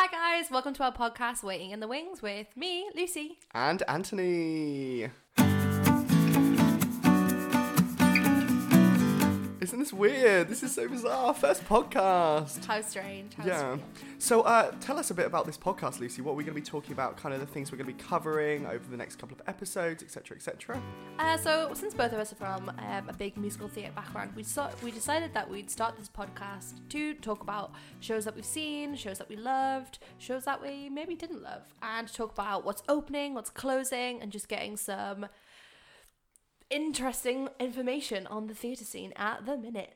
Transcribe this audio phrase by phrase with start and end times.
[0.00, 0.48] Hi, guys.
[0.48, 3.40] Welcome to our podcast, Waiting in the Wings, with me, Lucy.
[3.52, 5.10] And Anthony.
[9.68, 10.48] Isn't this weird?
[10.48, 11.34] This is so bizarre.
[11.34, 12.64] First podcast.
[12.64, 13.34] How strange.
[13.34, 13.58] How Yeah.
[13.58, 13.82] strange.
[14.16, 16.22] So, uh, tell us a bit about this podcast, Lucy.
[16.22, 17.18] What we're we going to be talking about?
[17.18, 20.02] Kind of the things we're going to be covering over the next couple of episodes,
[20.02, 20.82] etc., etc.
[21.18, 24.42] Uh, so, since both of us are from um, a big musical theatre background, we
[24.42, 28.94] saw, we decided that we'd start this podcast to talk about shows that we've seen,
[28.94, 33.34] shows that we loved, shows that we maybe didn't love, and talk about what's opening,
[33.34, 35.26] what's closing, and just getting some
[36.70, 39.94] interesting information on the theatre scene at the minute.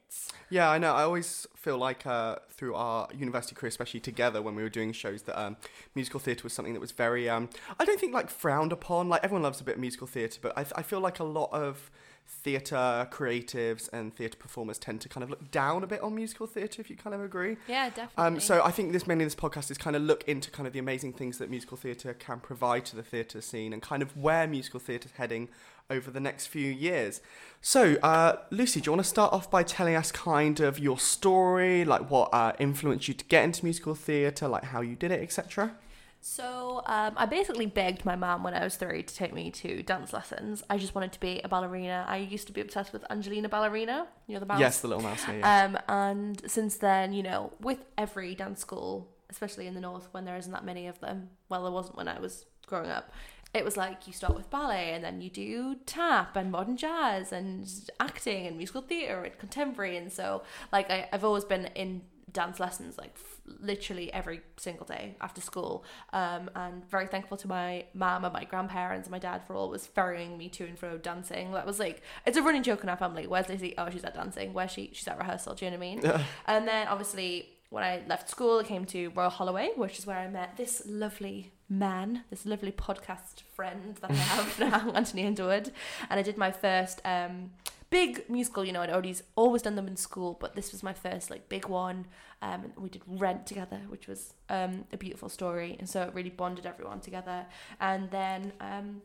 [0.49, 0.95] Yeah, I know.
[0.95, 4.93] I always feel like uh, through our university career, especially together when we were doing
[4.93, 5.57] shows, that um,
[5.95, 7.49] musical theatre was something that was very, um,
[7.79, 9.09] I don't think like frowned upon.
[9.09, 11.53] Like everyone loves a bit of musical theatre, but I, I feel like a lot
[11.53, 11.91] of
[12.27, 16.47] theatre creatives and theatre performers tend to kind of look down a bit on musical
[16.47, 17.57] theatre, if you kind of agree.
[17.69, 18.25] Yeah, definitely.
[18.25, 20.73] Um, so I think this mainly this podcast is kind of look into kind of
[20.73, 24.17] the amazing things that musical theatre can provide to the theatre scene and kind of
[24.17, 25.49] where musical theatre is heading
[25.93, 27.21] over the next few years.
[27.61, 30.99] So, uh, Lucy, do you want to start off by telling us kind of your
[30.99, 35.13] story, like what uh, influenced you to get into musical theatre, like how you did
[35.13, 35.77] it, etc.
[36.25, 39.83] So um, I basically begged my mum when I was three to take me to
[39.83, 40.63] dance lessons.
[40.71, 42.05] I just wanted to be a ballerina.
[42.09, 44.61] I used to be obsessed with Angelina Ballerina, you know the mouse.
[44.61, 45.25] Yes, the little mouse.
[45.29, 45.65] Yeah.
[45.65, 50.25] Um, and since then, you know, with every dance school, especially in the north, when
[50.25, 53.13] there isn't that many of them, well, there wasn't when I was growing up.
[53.55, 57.33] It was like you start with ballet and then you do tap and modern jazz
[57.33, 57.69] and
[58.01, 59.97] acting and musical theatre and contemporary.
[59.97, 64.87] And so, like, I, I've always been in dance lessons like f- literally every single
[64.87, 65.85] day after school.
[66.13, 69.87] Um and very thankful to my mom and my grandparents and my dad for always
[69.87, 71.53] ferrying me to and fro dancing.
[71.53, 73.27] That was like it's a running joke in our family.
[73.27, 73.75] Where's Lizzie?
[73.77, 74.55] Oh she's at dancing.
[74.55, 74.91] Where's she?
[74.95, 75.55] She's at rehearsal.
[75.55, 76.23] Do you know what I mean?
[76.47, 80.19] And then obviously when I left school I came to Royal Holloway which is where
[80.19, 85.73] I met this lovely man this lovely podcast friend that I have now Anthony Underwood
[86.11, 87.51] and I did my first um
[87.93, 90.95] big musical, you know, I'd always always done them in school, but this was my
[90.95, 92.07] first like big one.
[92.41, 96.31] Um, we did Rent together, which was um, a beautiful story, and so it really
[96.31, 97.47] bonded everyone together.
[97.79, 99.03] And then um,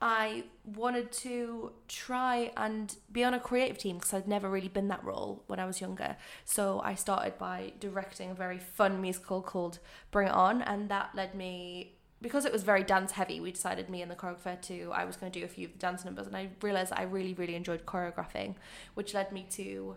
[0.00, 4.88] I wanted to try and be on a creative team because I'd never really been
[4.88, 6.16] that role when I was younger.
[6.44, 9.78] So I started by directing a very fun musical called
[10.10, 13.90] Bring It On, and that led me because it was very dance heavy, we decided
[13.90, 16.04] me and the choreographer to I was going to do a few of the dance
[16.04, 18.54] numbers, and I realized I really really enjoyed choreographing,
[18.94, 19.96] which led me to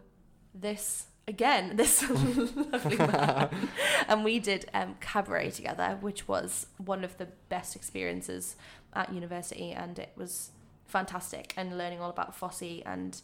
[0.53, 3.49] this again this lovely man,
[4.07, 8.55] and we did um, cabaret together, which was one of the best experiences
[8.93, 10.51] at university, and it was
[10.85, 13.21] fantastic, and learning all about Fosse and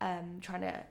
[0.00, 0.84] um, trying to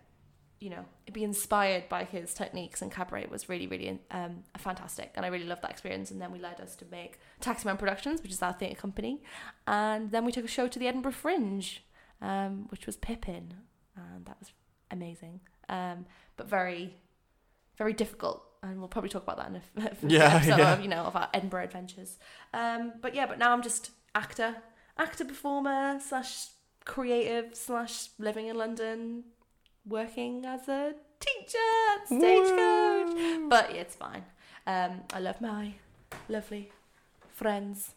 [0.60, 5.12] you know, be inspired by his techniques and cabaret was really, really um, fantastic.
[5.16, 6.12] And I really loved that experience.
[6.12, 9.24] And then we led us to make Taximan Productions, which is our theatre company.
[9.68, 11.86] And then we took a show to the Edinburgh Fringe,
[12.22, 13.54] um, which was Pippin.
[13.96, 14.52] And that was
[14.92, 15.40] amazing.
[15.70, 16.06] Um,
[16.36, 16.94] but very,
[17.78, 18.44] very difficult.
[18.62, 20.74] And we'll probably talk about that in a, Yeah, episode yeah.
[20.74, 22.18] of, you know, of our Edinburgh adventures.
[22.54, 24.58] Um, but yeah, but now I'm just actor,
[24.98, 26.48] actor, performer, slash
[26.86, 29.24] creative, slash living in London,
[29.86, 31.58] working as a teacher,
[32.06, 33.50] stagecoach.
[33.50, 34.24] But yeah, it's fine.
[34.66, 35.74] Um, I love my
[36.28, 36.72] lovely
[37.32, 37.96] friends.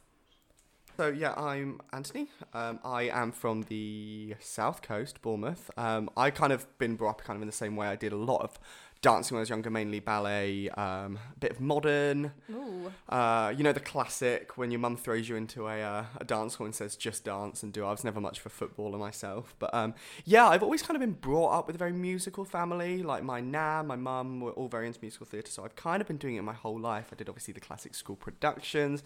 [0.97, 2.29] So yeah, I'm Anthony.
[2.53, 5.71] Um, I am from the south coast, Bournemouth.
[5.77, 7.87] Um, I kind of been brought up kind of in the same way.
[7.89, 8.59] I did a lot of
[9.03, 12.33] dancing when I was younger, mainly ballet, um, a bit of modern.
[12.51, 12.93] Ooh.
[13.09, 16.55] Uh, you know the classic when your mum throws you into a, uh, a dance
[16.55, 17.85] hall and says just dance and do.
[17.85, 21.01] I was never much of a footballer myself, but um, yeah, I've always kind of
[21.01, 23.03] been brought up with a very musical family.
[23.03, 26.07] Like my nan, my mum were all very into musical theatre, so I've kind of
[26.07, 27.09] been doing it my whole life.
[27.13, 29.03] I did obviously the classic school productions,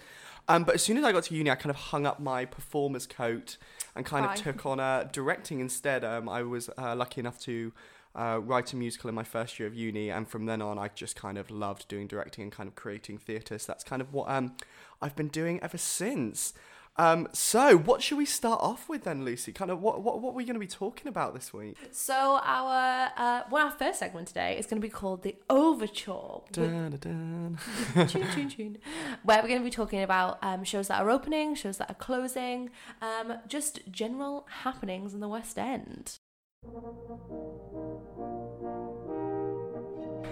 [0.46, 2.44] um, but as soon as I got to uni, I kind of hung up my
[2.44, 3.56] performer's coat
[3.94, 4.38] and kind Right.
[4.38, 6.04] of took on uh, directing instead.
[6.04, 7.72] Um, I was uh, lucky enough to
[8.16, 10.88] uh, write a musical in my first year of uni, and from then on, I
[10.88, 13.58] just kind of loved doing directing and kind of creating theatre.
[13.58, 14.56] So that's kind of what um,
[15.02, 16.52] I've been doing ever since.
[16.98, 19.52] Um, so, what should we start off with then, Lucy?
[19.52, 21.76] Kind of what what, what are we going to be talking about this week?
[21.90, 26.40] So our uh, well, our first segment today is going to be called the Overture.
[26.46, 27.58] with- Dun, dun,
[28.08, 28.78] tune, tune, tune.
[29.24, 31.94] Where we're going to be talking about um, shows that are opening, shows that are
[31.94, 32.70] closing,
[33.02, 36.18] um, just general happenings in the West End.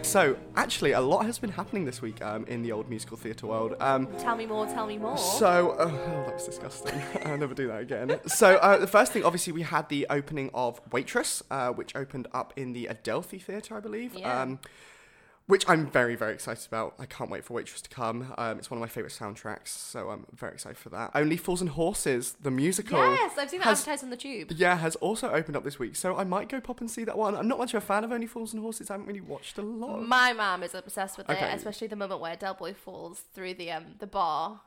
[0.02, 3.46] So, actually, a lot has been happening this week um, in the old musical theatre
[3.46, 3.74] world.
[3.80, 5.16] Um, Tell me more, tell me more.
[5.16, 7.00] So, oh, that was disgusting.
[7.24, 8.20] I'll never do that again.
[8.26, 12.28] So, uh, the first thing, obviously, we had the opening of Waitress, uh, which opened
[12.32, 14.14] up in the Adelphi Theatre, I believe.
[14.14, 14.42] Yeah.
[14.42, 14.58] Um,
[15.46, 16.94] which I'm very, very excited about.
[16.98, 18.32] I can't wait for Waitress to come.
[18.38, 21.10] Um, it's one of my favourite soundtracks, so I'm very excited for that.
[21.14, 22.98] Only Fools and Horses, the musical.
[22.98, 24.52] Yes, I've seen that has- advertised on the tube.
[24.52, 27.18] Yeah, has also opened up this week, so I might go pop and see that
[27.18, 27.34] one.
[27.36, 28.90] I'm not much of a fan of Only Fools and Horses.
[28.90, 30.02] I haven't really watched a lot.
[30.02, 31.50] My mum is obsessed with Okay.
[31.52, 34.60] it, especially the moment where Del Boy falls through the um the bar.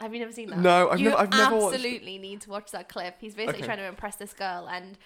[0.00, 0.58] Have you never seen that?
[0.58, 3.16] No, I've you never- I've never watched absolutely need to watch that clip.
[3.20, 3.66] He's basically Okay.
[3.66, 4.96] trying to impress this girl, and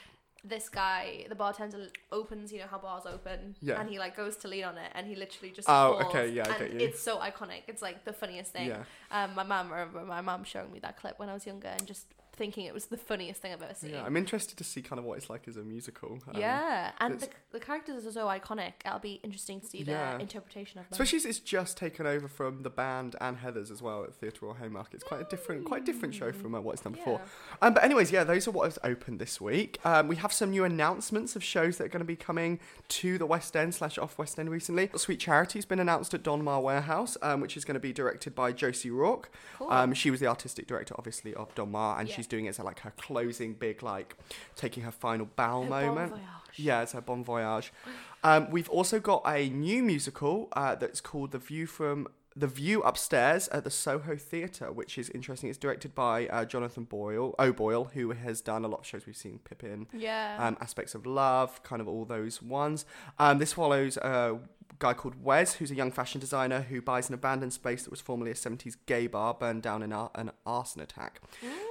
[0.48, 2.52] this guy, the bartender, opens.
[2.52, 3.80] You know how bars open, Yeah.
[3.80, 6.04] and he like goes to lean on it, and he literally just Oh, falls.
[6.06, 6.80] okay, yeah, I get you.
[6.80, 7.62] It's so iconic.
[7.66, 8.68] It's like the funniest thing.
[8.68, 8.84] Yeah.
[9.10, 9.70] Um, my mom,
[10.06, 12.86] my mum showing me that clip when I was younger, and just thinking it was
[12.86, 13.90] the funniest thing I've ever seen.
[13.90, 16.18] Yeah, I'm interested to see kind of what it's like as a musical.
[16.28, 18.72] Um, yeah, and the, the characters are so iconic.
[18.84, 19.84] It'll be interesting to see Yeah.
[20.12, 20.92] their interpretation of them.
[20.92, 24.40] Especially as it's just taken over from the band and Heather's as well at Theatre
[24.46, 24.94] Royal Haymarket.
[24.94, 27.20] It's quite a different, quite a different show from uh, what it's done before.
[27.22, 27.56] Yeah.
[27.66, 29.78] Um, but anyways, yeah, those are what has opened this week.
[29.84, 33.18] Um, we have some new announcements of shows that are going to be coming to
[33.18, 34.90] the West End slash off West End recently.
[34.96, 38.52] Sweet Charity's been announced at Donmar Warehouse, um, which is going to be directed by
[38.52, 39.30] Josie Rourke.
[39.58, 39.70] Cool.
[39.70, 42.14] Um, she was the artistic director, obviously, of Donmar, and Yeah.
[42.16, 44.16] she's doing it as like her closing big, like
[44.56, 46.10] taking her final bow Her bon moment.
[46.12, 46.22] voyage.
[46.56, 47.72] Yeah, it's a bon voyage.
[48.24, 52.82] Um, we've also got a new musical uh, that's called The View from The View
[52.82, 55.48] Upstairs at the Soho Theatre, which is interesting.
[55.50, 59.16] It's directed by uh, Jonathan Boyle, O'Boyle, who has done a lot of shows we've
[59.16, 60.36] seen Pippin, Yeah.
[60.40, 62.84] um, Aspects of Love, kind of all those ones.
[63.18, 64.38] Um, this follows a
[64.78, 68.00] guy called Wes, who's a young fashion designer who buys an abandoned space that was
[68.00, 71.20] formerly a 70s gay bar burned down in a, an arson attack.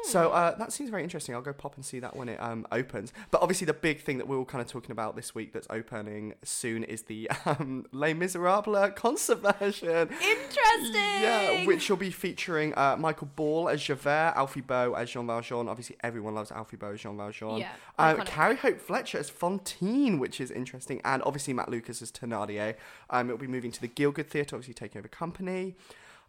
[0.03, 1.36] So uh, that seems very interesting.
[1.36, 3.13] I'll go pop and see that when it um, opens.
[3.31, 5.68] But obviously, the big thing that we're all kind of talking about this week that's
[5.69, 10.09] opening soon is the um, Les Miserables concert version.
[10.09, 10.94] Interesting.
[10.94, 15.68] Yeah, which will be featuring uh, Michael Ball as Javert, Alfie Boe as Jean Valjean.
[15.68, 17.57] Obviously, everyone loves Alfie Boe as Jean Valjean.
[17.57, 18.25] Yeah, iconic.
[18.25, 22.75] Carrie Hope Fletcher as Fantine, which is interesting, and obviously Matt Lucas as Thénardier.
[23.10, 25.76] Um, it'll be moving to the Gielgud Theatre, obviously taking over company.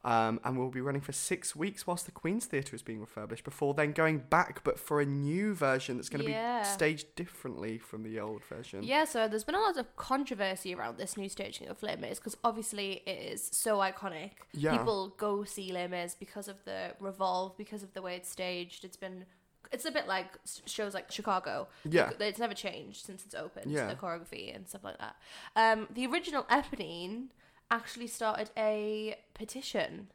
[0.05, 3.43] Um, and we'll be running for six weeks whilst the Queen's Theatre is being refurbished
[3.43, 6.61] before then going back, but for a new version that's going to Yeah.
[6.63, 8.85] be staged differently from the old version.
[8.85, 12.21] Yeah, so there's been a lot of controversy around this new staging of Les Mis
[12.21, 14.33] because obviously it is so iconic.
[14.53, 14.77] Yeah.
[14.77, 18.85] People go see Les Mis because of the revolve, because of the way it's staged.
[18.85, 19.25] It's been,
[19.73, 21.69] it's a bit like shows like Chicago.
[21.85, 22.11] Yeah.
[22.21, 23.87] It's never changed since it's opened, Yeah.
[23.89, 25.17] the choreography and stuff like that.
[25.55, 27.29] Um, the original Eponine
[27.71, 30.09] actually started a petition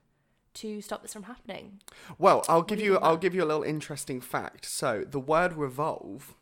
[0.53, 1.81] to stop this from happening.
[2.17, 4.65] Well, I'll give you you I'll give you a little interesting fact.
[4.65, 6.35] So the word revolve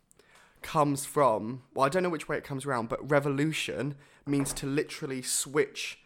[0.62, 3.94] comes from well, I don't know which way it comes around, but revolution
[4.26, 5.98] means to literally switch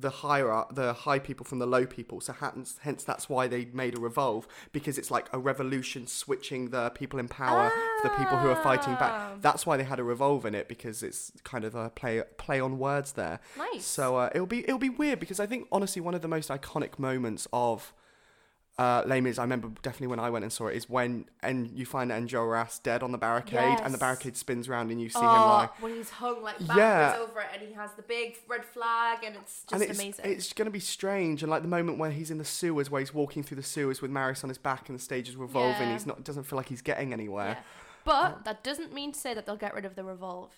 [0.00, 2.20] the higher the high people from the low people.
[2.20, 6.70] So hence, hence that's why they made a revolve because it's like a revolution switching
[6.70, 7.70] the people in power
[8.02, 8.98] for the people who are fighting Ah.
[9.00, 9.42] back.
[9.42, 12.60] That's why they had a revolve in it because it's kind of a play play
[12.60, 13.40] on words there.
[13.56, 13.84] Nice.
[13.84, 16.48] So uh, it'll be it'll be weird because I think honestly one of the most
[16.48, 17.92] iconic moments of
[18.78, 21.68] uh, Les Mis, I remember definitely when I went and saw it, is when and
[21.76, 25.18] you find Enjolras dead on the barricade and the barricade spins around and you see
[25.18, 25.82] him Oh, like.
[25.82, 27.16] when he's hung like backwards Yeah.
[27.20, 30.24] over it and he has the big red flag and it's just And it's, amazing.
[30.24, 33.00] it's going to be strange, and like the moment where he's in the sewers, where
[33.00, 35.88] he's walking through the sewers with Marius on his back, and the stage is revolving.
[35.88, 35.92] Yeah.
[35.94, 37.56] He's not doesn't feel like he's getting anywhere.
[37.58, 37.62] Yeah.
[38.04, 40.52] But that doesn't mean to say that they'll get rid of the revolve.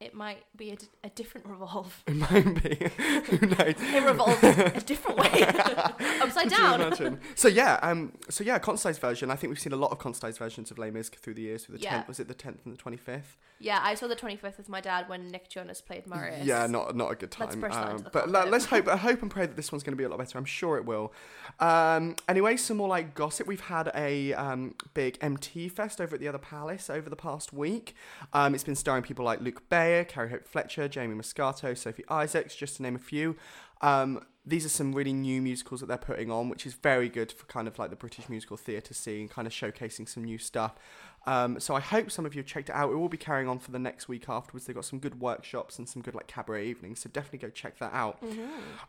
[0.00, 2.02] It might be a, d- a different revolve.
[2.06, 2.88] It might be.
[3.36, 3.74] Who knows?
[4.00, 5.42] It revolves a different way,
[6.22, 7.18] upside down.
[7.34, 9.30] So yeah, um, so yeah, concise version.
[9.30, 11.64] I think we've seen a lot of concise versions of Les Mis through the years.
[11.66, 11.90] Through the Yeah.
[11.90, 13.36] tenth, was it the tenth and the twenty fifth?
[13.62, 16.46] Yeah, I saw the 25th with my dad when Nick Jonas played Marius.
[16.46, 17.48] Yeah, not not a good time.
[17.48, 18.88] Let's brush that Um, but let's hope.
[18.88, 20.38] I hope and pray that this one's going to be a lot better.
[20.38, 21.12] I'm sure it will.
[21.58, 23.46] Um, anyway, some more like gossip.
[23.46, 27.52] We've had a um, big MT fest over at the other Palace over the past
[27.52, 27.94] week.
[28.32, 29.68] Um, it's been starring people like Luke
[30.08, 33.36] Carrie Hope Fletcher, Jamie Muscato, Sophie Isaacs, just to name a few.
[33.82, 37.30] Um, these are some really new musicals that they're putting on, which is very good
[37.30, 40.74] for kind of like the British musical theatre scene, kind of showcasing some new stuff.
[41.26, 42.90] Um, so I hope some of you have checked it out.
[42.90, 44.66] It will be carrying on for the next week afterwards.
[44.66, 47.78] They've got some good workshops and some good like cabaret evenings, so definitely go check
[47.78, 48.22] that out.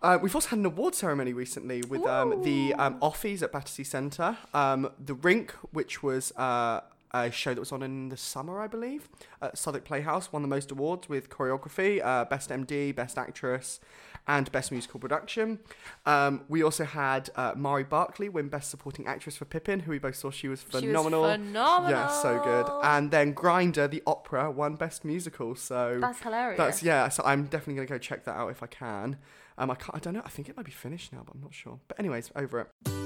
[0.02, 3.84] Uh, we've also had an award ceremony recently with um, the um, Offies at Battersea
[3.84, 6.32] Centre, um, the Rink, which was.
[6.38, 6.82] Uh,
[7.14, 9.10] a show that was on in the summer, I believe,
[9.42, 13.80] at Southwark Playhouse, won the most awards with choreography, uh, best MD, best actress,
[14.28, 15.60] and best musical production.
[16.06, 20.00] Um, we also had uh, Mari Barkley win best supporting actress for Pippin, who we
[20.00, 20.82] both saw she was phenomenal.
[20.82, 21.48] She was phenomenal.
[21.48, 21.92] phenomenal.
[21.92, 22.72] Yeah, so good.
[22.84, 25.56] And then Grindr, the opera, won best musical.
[25.56, 26.58] So That's hilarious.
[26.58, 27.10] that's yeah.
[27.10, 29.18] So I'm definitely gonna go check that out if I can.
[29.58, 29.96] Um, I can't.
[29.96, 30.22] I don't know.
[30.24, 31.80] I think it might be finished now, but I'm not sure.
[31.88, 33.01] But anyways, over it.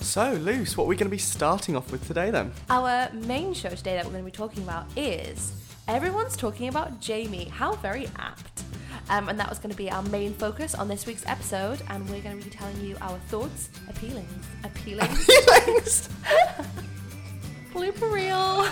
[0.00, 2.52] So, Luce, what are we going to be starting off with today then?
[2.70, 5.52] Our main show today that we're going to be talking about is
[5.88, 7.46] Everyone's talking about Jamie.
[7.46, 8.62] How very apt.
[9.08, 11.80] Um, and that was going to be our main focus on this week's episode.
[11.88, 16.08] And we're going to be telling you our thoughts, appealings, appealings, Feelings.
[17.72, 18.64] blooper reel,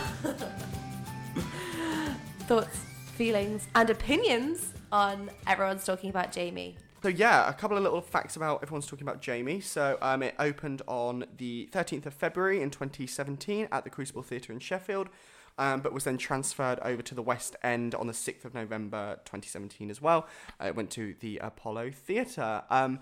[2.41, 2.79] thoughts,
[3.15, 6.77] feelings, and opinions on Everyone's talking about Jamie.
[7.07, 9.61] So yeah, a couple of little facts about everyone's talking about Jamie.
[9.61, 14.53] So um, it opened on the 13th of February in 2017 at the Crucible Theatre
[14.53, 15.09] in Sheffield,
[15.57, 19.21] um, but was then transferred over to the West End on the 6th of November
[19.25, 20.27] 2017 as well.
[20.61, 22.65] Uh, it went to the Apollo Theatre.
[22.71, 22.99] Um,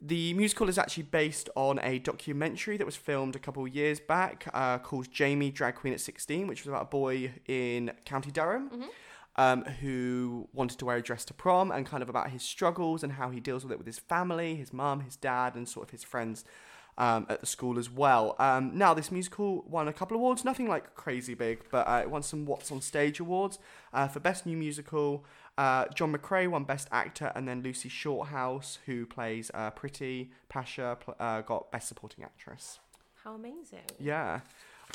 [0.00, 4.00] the musical is actually based on a documentary that was filmed a couple of years
[4.00, 8.32] back uh, called Jamie Drag Queen at 16, which was about a boy in County
[8.32, 8.88] Durham
[9.36, 13.02] um, who wanted to wear a dress to prom and kind of about his struggles
[13.02, 15.86] and how he deals with it with his family, his mum, his dad, and sort
[15.86, 16.44] of his friends
[16.98, 18.36] um, at the school as well.
[18.38, 22.00] Um, now, this musical won a couple of awards, nothing like crazy big, but uh,
[22.02, 23.58] it won some What's on Stage awards
[23.92, 25.24] uh, for Best New Musical.
[25.56, 30.96] Uh, John McCrae won Best Actor, and then Lucy Shorthouse, who plays uh, Pretty Pasha,
[31.18, 32.78] uh, got Best Supporting Actress.
[33.22, 33.80] How amazing.
[33.98, 34.40] Yeah.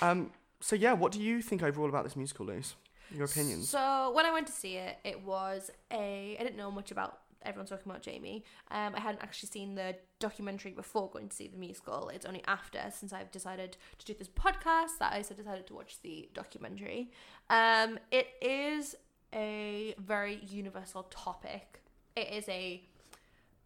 [0.02, 0.32] Um,
[0.62, 2.76] so, yeah, what do you think overall about this musical, Luce?
[3.16, 3.70] Your opinions?
[3.70, 6.38] So when I went to see it, it was a.
[6.40, 7.20] I didn't know much about.
[7.44, 8.44] Everyone's talking about Jamie.
[8.70, 12.10] Um, I hadn't actually seen the documentary before going to see the musical.
[12.10, 16.02] It's only after, since I've decided to do this podcast, that I decided to watch
[16.02, 17.12] the documentary.
[17.50, 18.96] Um, it is
[19.34, 21.80] a very universal topic.
[22.18, 22.84] It is a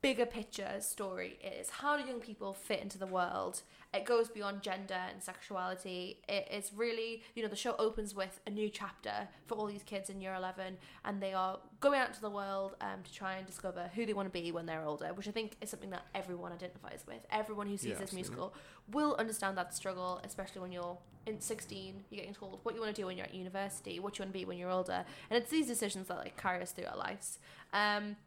[0.03, 1.39] bigger picture story.
[1.41, 3.61] is how do young people fit into the world?
[3.93, 6.19] It goes beyond gender and sexuality.
[6.27, 9.83] It is really, you know, the show opens with a new chapter for all these
[9.83, 13.35] kids in year 11, and they are going out into the world um, to try
[13.35, 15.91] and discover who they want to be when they're older, which I think is something
[15.91, 17.25] that everyone identifies with.
[17.31, 18.53] Everyone who sees Yeah, this musical
[18.91, 22.93] will understand that struggle, especially when you're in 16, you're getting told what you want
[22.93, 25.05] to do when you're at university, what you want to be when you're older.
[25.29, 27.39] And it's these decisions that like carry us through our lives.
[27.71, 28.17] Um,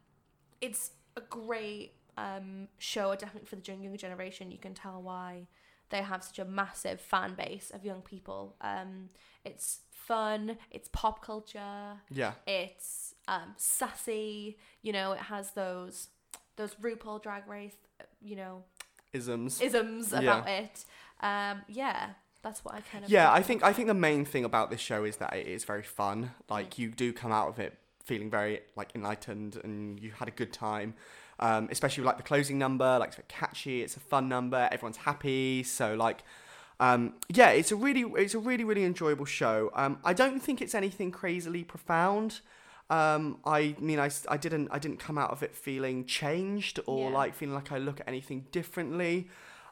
[0.59, 4.51] it's a great um, show, definitely for the young- younger generation.
[4.51, 5.47] You can tell why
[5.89, 8.55] they have such a massive fan base of young people.
[8.61, 9.09] Um,
[9.45, 12.33] it's fun, it's pop culture, yeah.
[12.45, 14.57] it's um, sassy.
[14.81, 16.07] You know, it has those
[16.55, 17.75] those RuPaul Drag Race,
[18.21, 18.63] you know,
[19.13, 19.61] Isms.
[19.61, 20.19] isms Yeah.
[20.19, 20.85] about it.
[21.21, 22.09] Um, yeah,
[22.41, 23.09] that's what I kind of.
[23.11, 25.63] Yeah, I think I think the main thing about this show is that it is
[25.65, 26.31] very fun.
[26.49, 27.77] Like you do come out of it
[28.07, 30.93] feeling very like enlightened and you had a good time.
[31.39, 33.83] Um, especially with, like the closing number, like it's very catchy.
[33.85, 34.67] It's a fun number.
[34.71, 35.61] Everyone's happy.
[35.63, 36.19] So like,
[36.79, 39.69] um, yeah, it's a really it's a really really enjoyable show.
[39.75, 42.39] Um, I don't think it's anything crazily profound.
[42.89, 47.09] Um, I mean, I, I didn't I didn't come out of it feeling changed or
[47.09, 47.17] Yeah.
[47.19, 49.27] like feeling like I look at anything differently.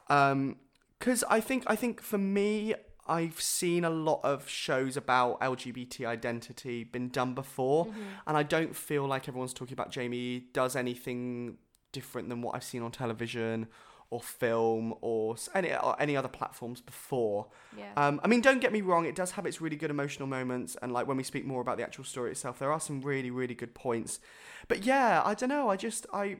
[0.08, 0.56] Um,
[0.98, 2.74] because I think I think for me,
[3.08, 8.00] I've seen a lot of shows about LGBT identity been done before, Mm-hmm.
[8.26, 11.58] and I don't feel like everyone's talking about Jamie does anything
[11.92, 13.68] different than what I've seen on television
[14.10, 17.48] or film or any or any other platforms before.
[17.76, 17.90] Yeah.
[17.96, 20.76] Um, I mean, don't get me wrong; it does have its really good emotional moments,
[20.80, 23.30] and like when we speak more about the actual story itself, there are some really,
[23.30, 24.20] really good points.
[24.68, 25.68] But yeah, I don't know.
[25.68, 26.36] I just I,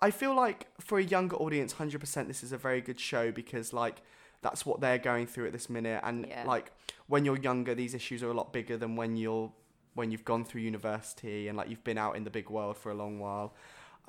[0.00, 3.30] I feel like for a younger audience, hundred percent, this is a very good show
[3.30, 4.02] because like
[4.44, 6.44] that's what they're going through at this minute, and Yeah.
[6.54, 6.70] like
[7.08, 9.50] when you're younger, these issues are a lot bigger than when you're
[9.94, 12.90] when you've gone through university and like you've been out in the big world for
[12.90, 13.54] a long while.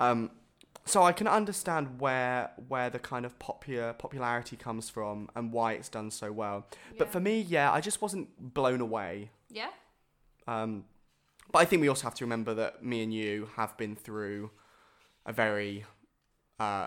[0.00, 0.30] Um,
[0.84, 5.72] so I can understand where where the kind of popular popularity comes from and why
[5.72, 6.66] it's done so well.
[6.98, 9.30] But for me, yeah, I just wasn't blown away.
[9.48, 9.70] yeah.
[10.48, 10.84] Um,
[11.52, 14.50] but I think we also have to remember that me and you have been through
[15.24, 15.84] a very,
[16.60, 16.86] uh,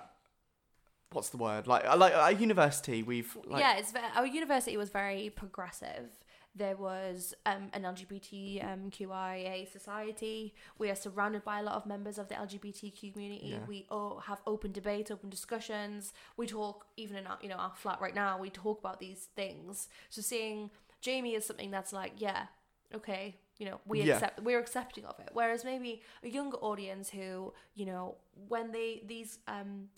[1.11, 1.67] what's the word?
[1.67, 6.09] Like, uh, like at university, we've like, yeah, it's our university was very progressive.
[6.55, 10.53] There was um, an LGBTQIA society.
[10.77, 13.49] We are surrounded by a lot of members of the LGBTQ community.
[13.51, 13.59] Yeah.
[13.67, 16.11] We all have open debate, open discussions.
[16.37, 18.39] We talk even in our you know our flat right now.
[18.39, 19.87] We talk about these things.
[20.09, 22.47] So seeing Jamie is something that's like yeah,
[22.95, 24.15] okay, you know we Yeah.
[24.15, 25.29] accept we're accepting of it.
[25.33, 28.15] Whereas maybe a younger audience who you know
[28.47, 29.89] when they these um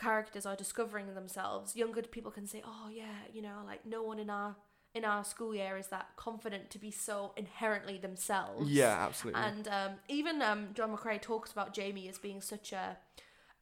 [0.00, 4.18] characters are discovering themselves, younger people can say, "Oh yeah, you know, like no one
[4.18, 4.56] in our
[4.92, 9.40] in our school year is that confident to be so inherently themselves." yeah, absolutely.
[9.42, 12.96] And um, even um, John McCrae talks about Jamie as being such a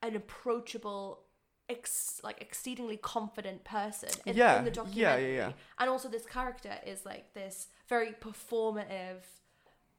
[0.02, 1.20] an approachable,
[1.68, 5.36] ex- like exceedingly confident person in, Yeah, in the yeah, yeah, documentary.
[5.36, 5.52] yeah.
[5.78, 9.22] And also, this character is like this very performative.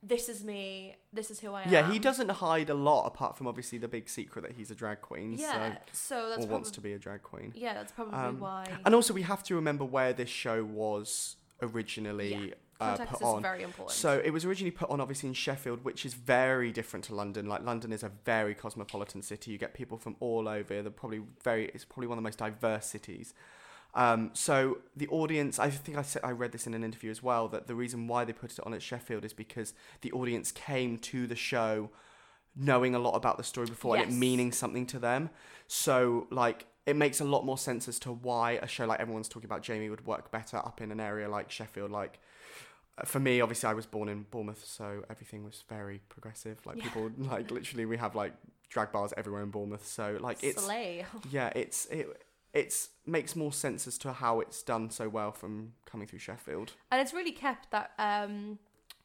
[0.02, 0.96] This is me.
[1.12, 1.70] This is who I am.
[1.72, 4.76] yeah, he doesn't hide a lot apart from obviously the big secret that he's a
[4.76, 5.34] drag queen.
[5.34, 7.52] Yeah, so so that's or wants to be a drag queen.
[7.56, 8.66] yeah, that's probably Um, why.
[8.86, 12.54] And also, we have to remember where this show was originally Yeah.
[12.80, 13.42] uh, put is on.
[13.42, 13.92] very important.
[13.98, 17.48] So it was originally put on obviously in Sheffield, which is very different to London.
[17.48, 19.52] Like London is a very cosmopolitan city.
[19.52, 20.82] You get people from all over.
[20.82, 21.66] They're probably very.
[21.74, 23.34] It's probably one of the most diverse cities.
[23.96, 27.24] Um, so the audience, I think I said I read this in an interview as
[27.24, 30.52] well that the reason why they put it on at Sheffield is because the audience
[30.52, 31.90] came to the show
[32.56, 35.30] knowing a lot about the story before and it meaning something to them.
[35.68, 39.30] So like it makes a lot more sense as to why a show like everyone's
[39.30, 41.92] talking about Jamie would work better up in an area like Sheffield.
[41.92, 42.20] Like
[42.98, 46.66] uh, for me, obviously, I was born in Bournemouth, so everything was very progressive.
[46.66, 46.84] Like Yeah.
[46.84, 48.34] people, like literally, we have like
[48.70, 49.86] drag bars everywhere in Bournemouth.
[49.86, 51.06] So like it's Slay.
[51.32, 52.08] yeah, it's it
[52.54, 56.74] it's makes more sense as to how it's done so well from coming through Sheffield.
[56.92, 58.60] And it's really kept that um,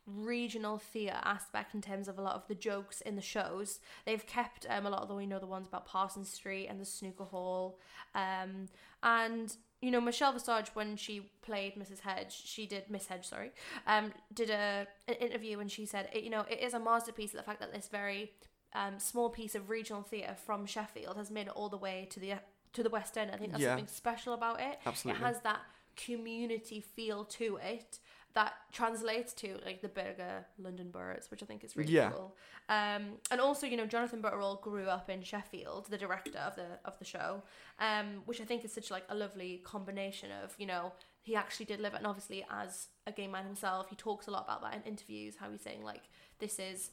[0.06, 3.80] regional theatre aspect in terms of a lot of the jokes in the shows.
[4.04, 6.80] They've kept um, a lot of the, you know, the ones about Parsons Street and
[6.80, 7.78] the snooker hall.
[8.14, 8.66] Um,
[9.02, 12.00] and, you know, Michelle Visage, when she played Mrs.
[12.00, 13.52] Hedge, she did, Miss Hedge, sorry,
[13.86, 17.32] um, did a, an interview and she said, it, you know, it is a masterpiece
[17.32, 18.32] the fact that this very
[18.74, 22.20] um, small piece of regional theatre from Sheffield has made it all the way to
[22.20, 22.34] the
[22.74, 23.30] to the West End.
[23.32, 23.70] I think that's Yeah.
[23.70, 24.78] something special about it.
[24.86, 25.22] Absolutely.
[25.22, 25.60] It has that
[25.96, 27.98] community feel to it
[28.34, 32.10] that translates to like the bigger London boroughs, which I think is really Yeah.
[32.10, 32.36] cool.
[32.68, 36.80] Um, and also, you know, Jonathan Butterell grew up in Sheffield, the director of the
[36.84, 37.44] of the show,
[37.78, 41.66] um, which I think is such like a lovely combination of you know he actually
[41.66, 44.62] did live it, and obviously as a gay man himself, he talks a lot about
[44.62, 45.36] that in interviews.
[45.36, 46.02] How he's saying like
[46.40, 46.90] this is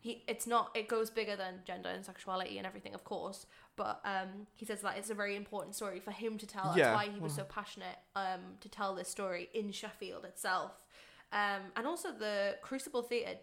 [0.00, 4.00] he it's not it goes bigger than gender and sexuality and everything of course but
[4.04, 6.66] um he says that it's a very important story for him to tell.
[6.66, 6.94] That's Yeah.
[6.94, 10.72] why he was so passionate um to tell this story in sheffield itself.
[11.32, 13.38] Um and also the crucible theatre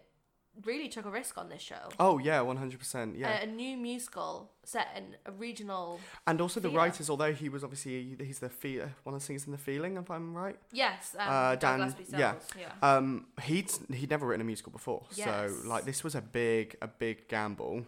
[0.64, 3.16] really took a risk on this show Oh yeah, one hundred percent.
[3.16, 7.48] Yeah, a, a new musical set in a regional and also the writers, although he
[7.48, 10.56] was obviously he's the fe- one of the singers in the feeling, if I'm right.
[10.72, 12.34] yes um, Uh, Dan- yeah.
[12.58, 15.26] Yeah Um, he'd he'd never written a musical before, Yes.
[15.26, 17.84] so like this was a big a big gamble.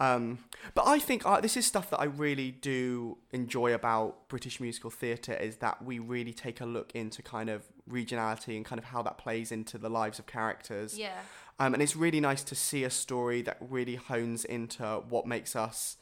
[0.00, 0.38] Um,
[0.74, 4.90] but I think uh, this is stuff that I really do enjoy about British musical
[4.90, 8.86] theatre is that we really take a look into kind of regionality and kind of
[8.86, 10.98] how that plays into the lives of characters.
[10.98, 11.20] yeah
[11.58, 15.54] Um, and it's really nice to see a story that really hones into what makes
[15.54, 15.96] us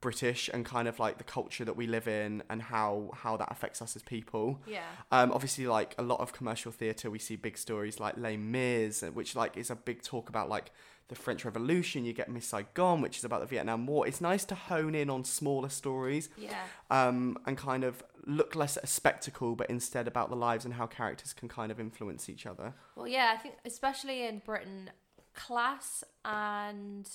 [0.00, 3.50] British and kind of like the culture that we live in and how how that
[3.50, 4.60] affects us as people.
[4.66, 4.80] yeah
[5.12, 9.02] Um, obviously, like a lot of commercial theatre, we see big stories like Les Mis,
[9.12, 10.72] which like is a big talk about like
[11.08, 12.04] the French Revolution.
[12.04, 14.06] You get Miss Saigon, which is about the Vietnam War.
[14.06, 18.76] It's nice to hone in on smaller stories yeah um, and kind of look less
[18.76, 22.28] at a spectacle, but instead about the lives and how characters can kind of influence
[22.28, 22.74] each other.
[22.96, 24.90] Well, yeah, I think especially in Britain,
[25.34, 27.08] class and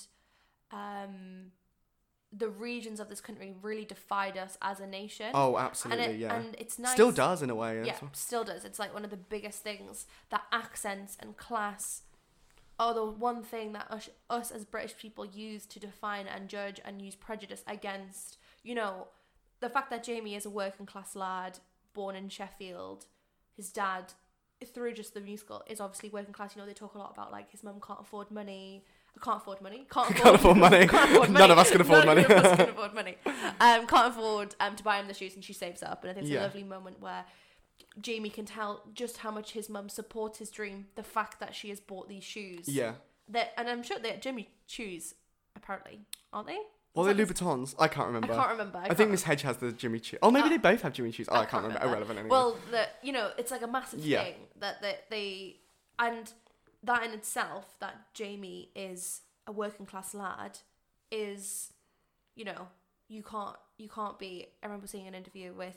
[0.72, 1.52] um,
[2.32, 5.30] the regions of this country really defied us as a nation.
[5.34, 6.36] Oh, and absolutely, it, yeah.
[6.36, 6.92] and it's nice.
[6.92, 7.82] Still does in a way.
[7.84, 8.10] Yeah, well.
[8.12, 8.64] still does.
[8.64, 12.02] It's like one of the biggest things that accents and class
[12.78, 16.80] are the one thing that us, us as British people use to define and judge
[16.84, 18.38] and use prejudice against.
[18.62, 19.08] You know,
[19.60, 21.58] the fact that Jamie is a working class lad
[21.94, 23.06] born in Sheffield,
[23.56, 24.12] his dad
[24.72, 26.54] through just the musical is obviously working class.
[26.56, 28.84] You know, they talk a lot about like his mum can't afford money.
[29.22, 29.86] Can't afford money.
[29.90, 30.86] Can't afford, Can't afford money.
[30.88, 32.24] can't afford None of us can afford None money.
[32.24, 33.16] of us can afford money.
[33.60, 36.02] Um, can't afford um, to buy him the shoes, and she saves up.
[36.04, 36.40] And I think it's Yeah.
[36.40, 37.24] a lovely moment where
[38.00, 40.86] Jamie can tell just how much his mum supports his dream.
[40.96, 42.68] The fact that she has bought these shoes.
[42.68, 42.92] Yeah.
[43.28, 45.14] That, and I'm sure that Jamie shoes,
[45.56, 46.00] apparently,
[46.32, 46.58] aren't they?
[47.04, 47.74] They're that his- Louboutins.
[47.78, 48.32] I can't remember.
[48.32, 48.78] I can't remember.
[48.78, 50.18] I, I, can't think Miss Hedge has the Jimmy Choo.
[50.22, 51.26] Oh, maybe Uh, they both have Jimmy Choos.
[51.28, 51.74] Oh, I, can't, remember.
[51.78, 51.88] remember.
[51.88, 52.30] Irrelevant anyway.
[52.30, 54.24] Well, the you know, it's like a massive Yeah.
[54.24, 55.56] thing that that they
[55.98, 56.32] and
[56.82, 60.58] that in itself, that Jamie is a working class lad,
[61.10, 61.72] is,
[62.34, 62.68] you know,
[63.08, 64.46] you can't you can't be.
[64.62, 65.76] I remember seeing an interview with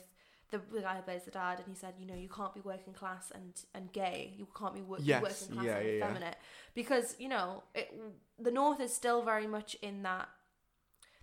[0.50, 2.60] the, the guy who plays the dad, and he said, you know, you can't be
[2.60, 4.34] working class and and gay.
[4.36, 6.34] You can't be, wor- Yes, working class yeah, and yeah, yeah.
[6.74, 7.92] because you know it,
[8.38, 10.28] the North is still very much in that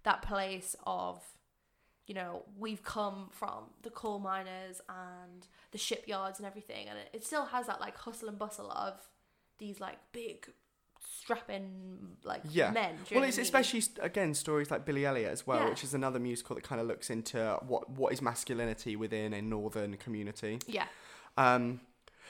[0.09, 1.21] that place of
[2.09, 7.09] you know, we've come from the coal miners and the shipyards and everything, and it,
[7.17, 8.93] it still has that like hustle and bustle of
[9.57, 10.47] these like big
[11.21, 12.71] strapping like Yeah.
[12.71, 12.97] men.
[13.13, 15.69] Well, it's especially again stories like Billy Elliot as well, Yeah.
[15.69, 19.41] which is another musical that kind of looks into what what is masculinity within a
[19.41, 20.59] northern community.
[20.67, 20.87] yeah,
[21.37, 21.81] Um,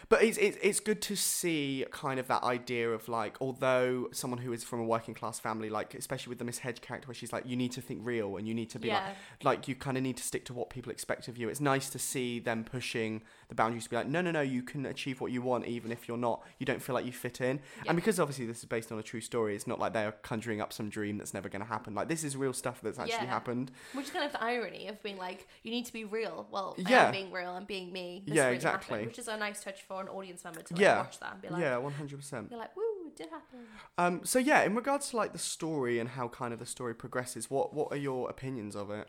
[0.10, 4.40] but it's, it's it's good to see kind of that idea of like, although someone
[4.40, 7.16] who is from a working class family, like especially with the Miss Hedge character, where
[7.16, 9.04] she's like, you need to think real and you need to be like,
[9.44, 11.50] like you kind of need to stick to what people expect of you.
[11.50, 14.62] It's nice to see them pushing the boundaries to be like, no, no, no, you
[14.62, 17.40] can achieve what you want even if you're not, you don't feel like you fit
[17.40, 17.58] in.
[17.84, 17.92] Yeah.
[17.92, 20.60] And because obviously this is based on a true story, it's not like they're conjuring
[20.60, 21.96] up some dream that's never going to happen.
[21.96, 23.26] Like this is real stuff that's actually Yeah.
[23.26, 23.72] happened.
[23.94, 26.48] which is kind of the irony of being like, you need to be real.
[26.52, 27.10] Well, Yeah.
[27.10, 28.24] being real and being me.
[28.26, 28.96] This Yeah, exactly.
[28.96, 30.98] happened, which is a nice touch for an audience member to like, Yeah.
[30.98, 32.50] watch that and be like, yeah, one hundred percent.
[32.52, 33.60] you're like, woo, it did happen.
[33.98, 36.94] Um, so yeah, in regards to like the story and how kind of the story
[36.94, 39.08] progresses, what what are your opinions of it?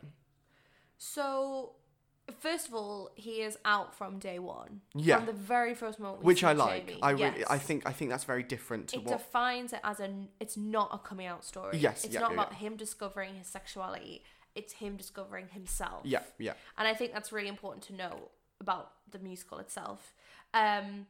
[0.97, 1.73] So,
[2.39, 4.81] first of all, he is out from day one.
[4.93, 5.17] Yeah.
[5.17, 6.23] From the very first moment.
[6.23, 6.87] Which I like.
[6.87, 6.99] Jamie.
[7.01, 9.17] I really, I think I think that's very different to it what.
[9.17, 10.09] defines it as a.
[10.39, 11.77] It's not a coming out story.
[11.77, 14.23] Yes, It's yeah, not yeah, about him discovering his sexuality.
[14.55, 16.01] It's him discovering himself.
[16.03, 20.13] yeah, yeah, And I think that's really important to know about the musical itself.
[20.53, 21.05] Um,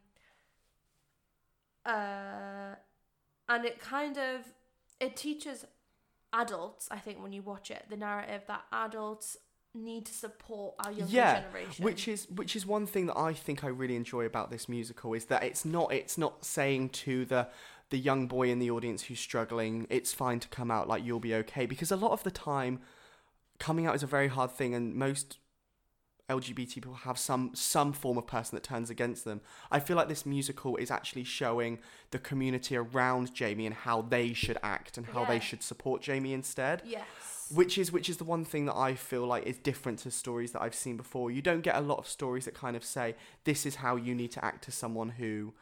[1.86, 2.76] uh,
[3.48, 4.42] and it kind of
[5.00, 5.66] it teaches
[6.34, 9.38] adults, I think, when you watch it, the narrative that adults
[9.74, 11.86] need to support our younger Yeah, generation.
[11.86, 15.14] which is which is one thing that I think I really enjoy about this musical
[15.14, 17.48] is that it's not it's not saying to the
[17.92, 21.20] the young boy in the audience who's struggling it's fine to come out like you'll
[21.20, 22.80] be okay because a lot of the time
[23.60, 25.38] coming out is a very hard thing and most
[26.30, 29.42] LGBT people have some some form of person that turns against them.
[29.72, 31.80] I feel like this musical is actually showing
[32.12, 35.28] the community around Jamie and how they should act and how Yeah.
[35.30, 37.39] they should support Jamie instead yes.
[37.52, 40.52] Which is which is the one thing that I feel like is different to stories
[40.54, 41.32] that I've seen before.
[41.32, 44.14] You don't get a lot of stories that kind of say this is how you
[44.16, 45.54] need to act to someone who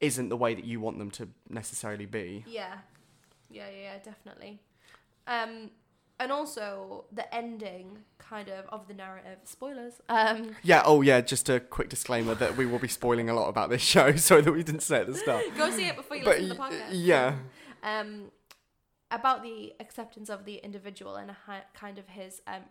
[0.00, 2.44] isn't the way that you want them to necessarily be.
[2.46, 2.74] Yeah.
[3.50, 4.60] Yeah, yeah, yeah, definitely.
[5.26, 5.70] Um
[6.20, 9.94] and also the ending kind of of the narrative spoilers.
[10.08, 13.48] Um Yeah, oh yeah, just a quick disclaimer that we will be spoiling a lot
[13.48, 15.44] about this show so that we didn't say at the start.
[15.56, 16.88] go see it before you But listen to the podcast.
[16.92, 17.34] yeah.
[17.82, 18.30] um,
[19.10, 21.30] about the acceptance of the individual and
[21.74, 22.62] kind of his um,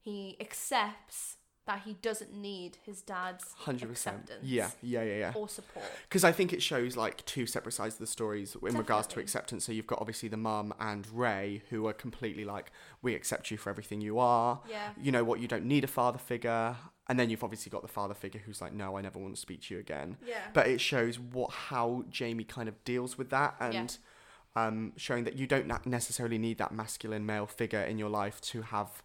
[0.00, 3.82] he accepts that he doesn't need his dad's 100%.
[3.90, 5.32] acceptance Yeah, yeah, yeah, yeah.
[5.34, 5.86] or support.
[6.06, 9.20] Because I think it shows like two separate sides of the stories in regards to
[9.20, 9.64] acceptance.
[9.64, 13.56] So you've got obviously the mum and Ray who are completely like, we accept you
[13.56, 14.60] for everything you are.
[14.68, 16.76] Yeah, you know what, you don't need a father figure.
[17.08, 19.40] And then you've obviously got the father figure who's like, no, I never want to
[19.40, 20.18] speak to you again.
[20.26, 23.96] yeah, But it shows what how Jamie kind of deals with that and
[24.56, 28.62] um, showing that you don't necessarily need that masculine male figure in your life to
[28.62, 29.02] have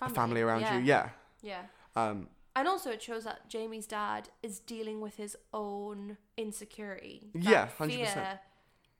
[0.00, 0.78] a family around yeah.
[0.78, 0.84] you.
[0.84, 1.08] Yeah.
[1.42, 1.62] Yeah,
[1.96, 7.30] Um, and also it shows that Jamie's dad is dealing with his own insecurity.
[7.34, 7.88] Yeah, 100%.
[7.88, 8.40] Fear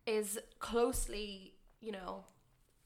[0.07, 2.25] is closely, you know,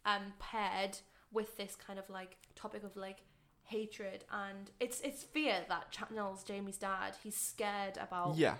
[0.04, 0.98] um, paired
[1.32, 3.18] with this kind of like topic of like
[3.64, 7.14] hatred and it's it's fear that channels Jamie's dad.
[7.22, 8.56] He's scared about yeah.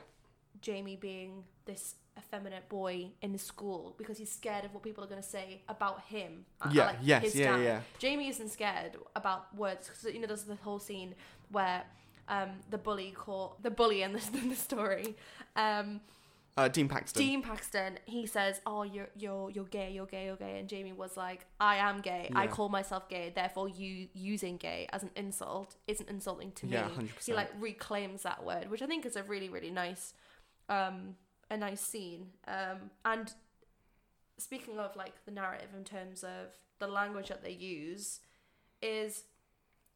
[0.61, 5.22] Jamie being this effeminate boy in school because he's scared of what people are going
[5.22, 6.44] to say about him.
[6.61, 7.64] uh, Yeah, like yes, his yeah, dad.
[7.64, 7.81] yeah.
[7.98, 11.14] Jamie isn't scared about words because you know there's the whole scene
[11.50, 11.83] where
[12.29, 15.16] um, the bully caught the bully in the, in the story.
[15.57, 16.00] Um,
[16.57, 17.20] Uh, Dean Paxton.
[17.20, 20.92] Dean Paxton, he says, "Oh, you're you're you're gay, you're gay, you're gay," and Jamie
[20.92, 22.31] was like, "I am gay.
[22.33, 23.33] I call myself gay.
[23.35, 27.27] Therefore, you using gay as an insult isn't insulting to Yeah, me." 100%.
[27.27, 30.14] He like reclaims that word, which I think is a really really nice,
[30.68, 31.16] um,
[31.50, 32.28] a nice scene.
[32.48, 33.33] Um, and
[34.38, 38.20] speaking of like the narrative in terms of the language that they use,
[38.83, 39.24] is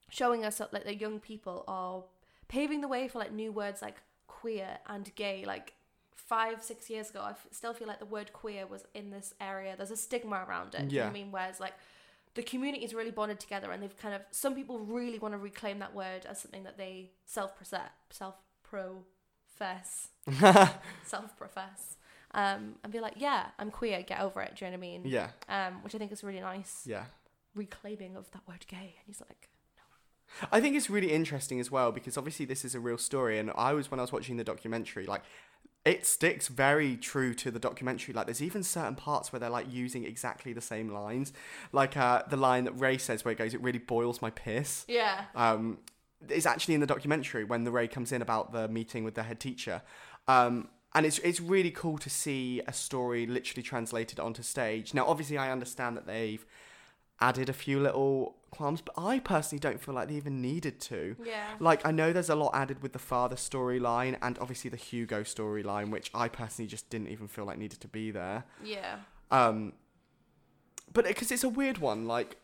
[0.09, 2.05] showing us that like the young people are
[2.49, 5.75] paving the way for like new words like queer and gay like
[6.15, 9.35] five six years ago i f- still feel like the word queer was in this
[9.41, 10.91] area there's a stigma around it Yeah.
[10.91, 11.75] you know i mean whereas like
[12.35, 15.39] the community is really bonded together and they've kind of some people really want to
[15.39, 17.53] reclaim that word as something that they self
[18.11, 18.35] self
[19.59, 20.09] profess
[21.05, 21.97] self profess
[22.35, 24.89] um and be like yeah i'm queer get over it do you know what i
[24.91, 25.29] mean yeah.
[25.49, 27.05] um which i think is really nice Yeah.
[27.55, 30.49] reclaiming of that word gay and he's like no.
[30.53, 33.51] I think it's really interesting as well because obviously this is a real story, and
[33.57, 35.23] I was when I was watching the documentary, like
[35.87, 38.13] it sticks very true to the documentary.
[38.13, 41.33] Like there's even certain parts where they're like using exactly the same lines,
[41.73, 44.85] like uh, the line that Ray says where it goes, "It really boils my piss."
[44.87, 45.79] yeah Um,
[46.29, 49.23] is actually in the documentary when the Ray comes in about the meeting with the
[49.23, 49.83] head teacher.
[50.27, 54.95] Um, and it's it's really cool to see a story literally translated onto stage.
[54.95, 56.45] Now, obviously, I understand that they've
[57.21, 61.17] added a few little qualms, but I personally don't feel like they even needed to.
[61.25, 64.77] yeah Like, I know there's a lot added with the father storyline and obviously the
[64.77, 68.45] Hugo storyline, which I personally just didn't even feel like needed to be there.
[68.63, 68.97] yeah
[69.31, 69.73] Um,
[70.93, 72.37] but because it's a weird one, like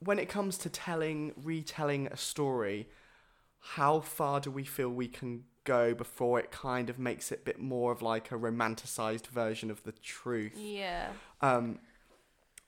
[0.00, 2.88] when it comes to telling, retelling a story,
[3.62, 7.44] how far do we feel we can go before it kind of makes it a
[7.44, 10.54] bit more of like a romanticized version of the truth?
[10.56, 11.08] yeah
[11.40, 11.78] Um,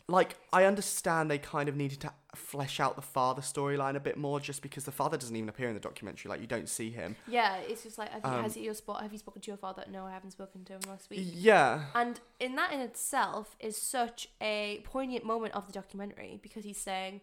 [0.07, 4.17] like I understand they kind of needed to flesh out the father storyline a bit
[4.19, 6.29] more, just because the father doesn't even appear in the documentary.
[6.29, 7.17] Like you don't see him.
[7.27, 9.03] Yeah, it's just like, have you, Um, has he your spot?
[9.03, 9.85] Have you spoken to your father?
[9.91, 11.21] No, I haven't spoken to him last week.
[11.23, 11.87] Yeah.
[11.95, 16.77] And in that in itself is such a poignant moment of the documentary because he's
[16.79, 17.23] saying,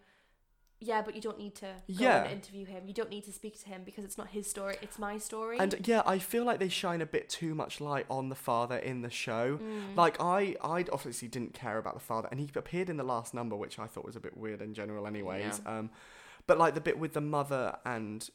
[0.84, 2.24] yeah, but you don't need to go Yeah.
[2.24, 2.84] and interview him.
[2.88, 4.76] You don't need to speak to him because it's not his story.
[4.82, 5.58] It's my story.
[5.60, 8.78] And yeah, I feel like they shine a bit too much light on the father
[8.78, 9.60] in the show.
[9.62, 9.96] Mm.
[9.96, 13.34] Like I, I obviously didn't care about the father, and he appeared in the last
[13.34, 15.62] number, which I thought was a bit weird in general, anyways.
[15.66, 15.92] Um,
[16.48, 18.28] but like the bit with the mother and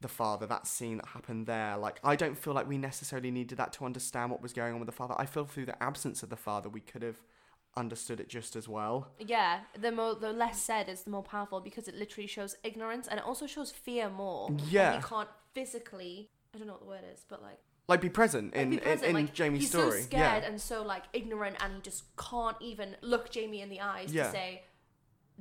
[0.00, 3.58] the father, that scene that happened there, like I don't feel like we necessarily needed
[3.58, 5.14] that to understand what was going on with the father.
[5.16, 7.22] I feel through the absence of the father, we could have
[7.76, 9.08] understood it just as well.
[9.18, 13.08] yeah, the more the less said is the more powerful because it literally shows ignorance
[13.08, 14.50] and it also shows fear more.
[14.68, 14.96] Yeah.
[14.96, 16.28] you can't physically.
[16.54, 17.58] I don't know what the word is, but like
[17.88, 19.02] Like be present like, in be present.
[19.04, 20.00] in, in like, Jamie's he's story.
[20.02, 20.48] so scared yeah.
[20.48, 24.24] and so like ignorant, and he just can't even look Jamie in the eyes Yeah.
[24.26, 24.62] to say,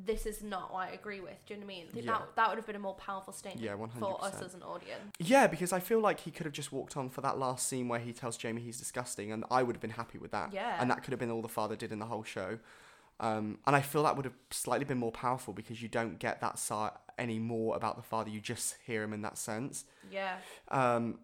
[0.06, 1.88] "This is not what I agree with." Do you know what I mean?
[1.94, 2.12] I Yeah.
[2.12, 5.14] That that would have been a more powerful statement Yeah, for us as an audience.
[5.20, 7.88] Yeah, because I feel like he could have just walked on for that last scene
[7.88, 10.54] where he tells Jamie he's disgusting, and I would have been happy with that.
[10.54, 10.78] Yeah.
[10.80, 12.60] And that could have been all the father did in the whole show.
[13.20, 16.42] Um, and I feel that would have slightly been more powerful because you don't get
[16.42, 18.32] that side anymore about the father.
[18.32, 19.86] You just hear him in that sense.
[20.10, 20.38] Yeah.
[20.70, 21.20] Um,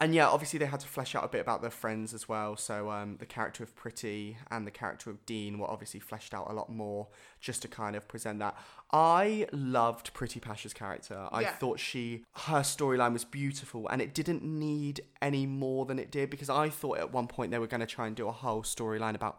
[0.00, 2.56] and yeah, obviously they had to flesh out a bit about their friends as well.
[2.56, 6.50] So um, the character of Pretty and the character of Dean were obviously fleshed out
[6.50, 7.08] a lot more
[7.40, 8.56] just to kind of present that.
[8.90, 11.28] I loved Pretty Pasha's character.
[11.30, 16.10] I thought she, her storyline was beautiful and it didn't need any more than it
[16.10, 18.32] did because I thought at one point they were going to try and do a
[18.32, 19.38] whole storyline about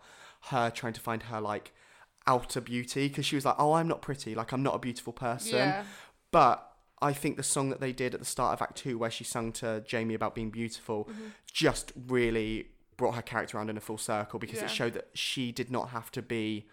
[0.51, 1.73] her trying to find her like
[2.27, 4.35] outer beauty because she was like, oh, I'm not pretty.
[4.35, 5.55] Like, I'm not a beautiful person.
[5.55, 5.83] Yeah.
[6.31, 9.11] But I think the song that they did at the start of Act Two, where
[9.11, 11.25] she sung to Jamie about being beautiful, Mm-hmm.
[11.51, 14.65] just really brought her character around in a full circle because Yeah.
[14.65, 16.65] it showed that she did not have to be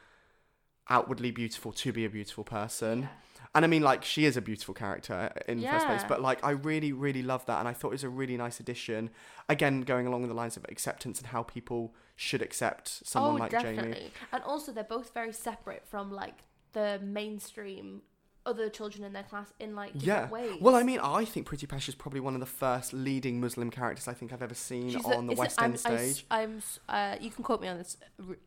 [0.88, 3.08] outwardly beautiful to be a beautiful person.
[3.54, 6.42] And I mean, like, she is a beautiful character in the first place, but like,
[6.44, 7.58] I really, really love that.
[7.58, 9.11] And I thought it was a really nice addition.
[9.48, 13.50] Again, going along the lines of acceptance and how people should accept someone oh, like
[13.50, 13.92] definitely.
[13.92, 14.11] Jamie.
[14.32, 18.02] And also, they're both very separate from like the mainstream
[18.44, 20.28] other children in their class in like Yeah.
[20.28, 20.59] ways.
[20.61, 23.70] Well, I mean, I think Pretty Pasha is probably one of the first leading Muslim
[23.70, 26.26] characters I think I've ever seen She's on the is it- West I'm- End stage.
[26.31, 27.96] I'm, uh, you can quote me on this,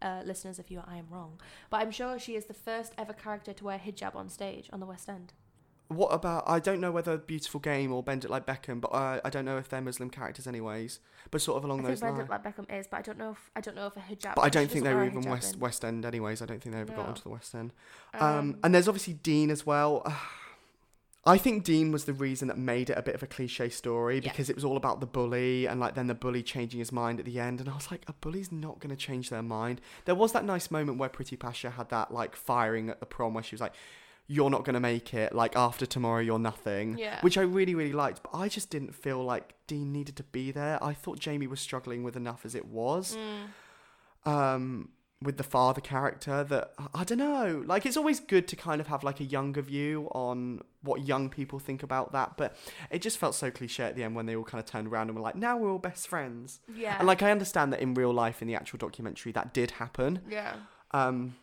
[0.01, 3.13] uh, listeners, if you I am wrong, but I'm sure she is the first ever
[3.13, 5.33] character to wear hijab on stage on the West End.
[5.87, 6.43] What about?
[6.47, 9.45] I don't know whether Beautiful Game or Bend It Like Beckham, but uh, I don't
[9.45, 10.99] know if they're Muslim characters, anyways.
[11.29, 12.29] But sort of along I think those Brenda lines.
[12.29, 14.35] like Beckham is, but I don't know if I don't know if a hijab.
[14.35, 15.59] But I don't think they were even West in.
[15.59, 16.41] West End, anyways.
[16.41, 17.09] I don't think they ever got No.
[17.09, 17.71] onto the West End.
[18.15, 20.03] Um, Um, and there's obviously Dean as well.
[21.27, 24.15] I think Dean was the reason that made it a bit of a cliche story
[24.17, 24.29] Yeah.
[24.31, 27.17] because it was all about the bully and like then the bully changing his mind
[27.19, 29.81] at the end and I was like a bully's not going to change their mind.
[30.05, 33.33] There was that nice moment where Pretty Pasha had that like firing at the prom
[33.33, 33.73] where she was like
[34.27, 37.19] you're not going to make it like after tomorrow you're nothing Yeah.
[37.21, 40.51] which I really really liked but I just didn't feel like Dean needed to be
[40.51, 40.83] there.
[40.83, 44.31] I thought Jamie was struggling with enough as it was Mm.
[44.31, 44.89] um,
[45.21, 47.63] with the father character that I don't know.
[47.65, 51.29] Like it's always good to kind of have like a younger view on what young
[51.29, 52.55] people think about that, but
[52.91, 55.07] it just felt so cliche at the end when they all kind of turned around
[55.07, 57.93] and were like, "Now we're all best friends." yeah, And like I understand that in
[57.93, 60.19] real life, in the actual documentary, that did happen.
[60.29, 60.55] yeah,
[60.91, 61.35] Um,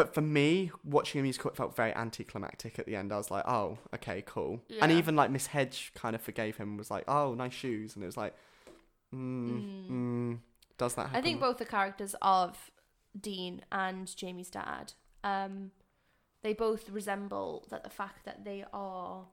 [0.00, 3.12] but for me, watching a musical, it felt very anticlimactic at the end.
[3.12, 6.70] I was like, "Oh, okay, cool." And even like Miss Hedge kind of forgave him,
[6.70, 8.34] and was like, "Oh, nice shoes," and it was like,
[9.14, 9.90] mm, Mm.
[9.90, 10.38] mm,
[10.78, 12.70] "Does that happen?" I think both the characters of
[13.20, 15.70] Dean and Jamie's dad, um,
[16.40, 19.26] they both resemble that the fact that they are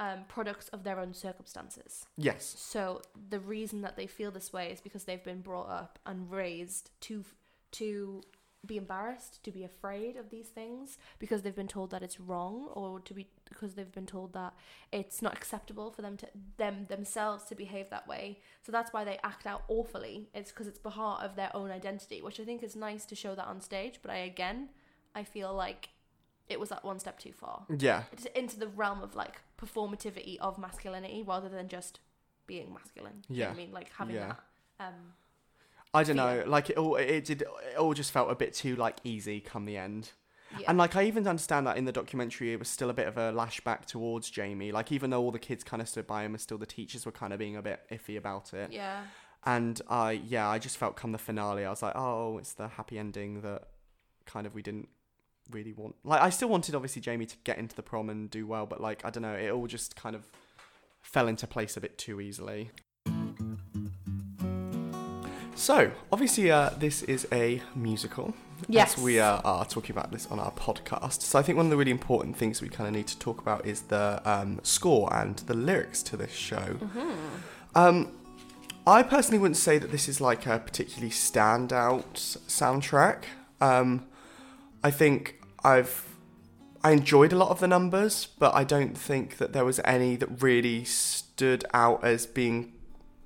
[0.00, 2.06] um, products of their own circumstances.
[2.16, 2.56] yes.
[2.58, 6.28] So the reason that they feel this way is because they've been brought up and
[6.32, 7.24] raised to
[7.70, 8.22] to
[8.66, 12.68] be embarrassed, to be afraid of these things because they've been told that it's wrong
[12.74, 14.54] or to be because they've been told that
[14.92, 18.40] it's not acceptable for them to them themselves to behave that way.
[18.62, 20.28] So that's why they act out awfully.
[20.34, 23.34] It's because it's part of their own identity, which I think is nice to show
[23.34, 24.70] that on stage, but I again
[25.14, 25.90] I feel like
[26.48, 27.64] it was that one step too far.
[27.78, 28.02] Yeah.
[28.12, 32.00] It's into the realm of like performativity of masculinity rather than just
[32.46, 33.24] being masculine.
[33.28, 33.50] You know Yeah.
[33.52, 33.72] I mean?
[33.72, 34.34] Like having Yeah.
[34.78, 34.88] that.
[34.88, 35.14] Um,
[35.94, 36.42] I don't know.
[36.46, 37.42] Like it all, it did.
[37.42, 40.10] It all just felt a bit too like easy come the end.
[40.58, 40.66] yeah.
[40.68, 43.16] And like I even understand that in the documentary, it was still a bit of
[43.16, 44.72] a lashback towards Jamie.
[44.72, 47.06] Like even though all the kids kind of stood by him, and still the teachers
[47.06, 48.72] were kind of being a bit iffy about it.
[48.72, 49.04] yeah.
[49.46, 52.66] And I, yeah, I just felt come the finale, I was like, oh, it's the
[52.66, 53.64] happy ending that
[54.24, 54.88] kind of we didn't
[55.50, 55.96] really want.
[56.02, 58.80] Like I still wanted obviously Jamie to get into the prom and do well, but
[58.80, 60.30] like I don't know, it all just kind of
[61.02, 62.70] fell into place a bit too easily.
[65.54, 68.34] So, obviously, uh, this is a musical.
[68.68, 68.98] Yes.
[68.98, 71.22] We uh, are talking about this on our podcast.
[71.22, 73.40] So, I think one of the really important things we kind of need to talk
[73.40, 76.76] about is the um, score and the lyrics to this show.
[77.74, 78.10] Um,
[78.86, 83.24] I personally wouldn't say that this is like a particularly standout soundtrack.
[83.60, 84.06] Um,
[84.82, 86.04] I think I've
[86.82, 90.16] I enjoyed a lot of the numbers, but I don't think that there was any
[90.16, 92.74] that really stood out as being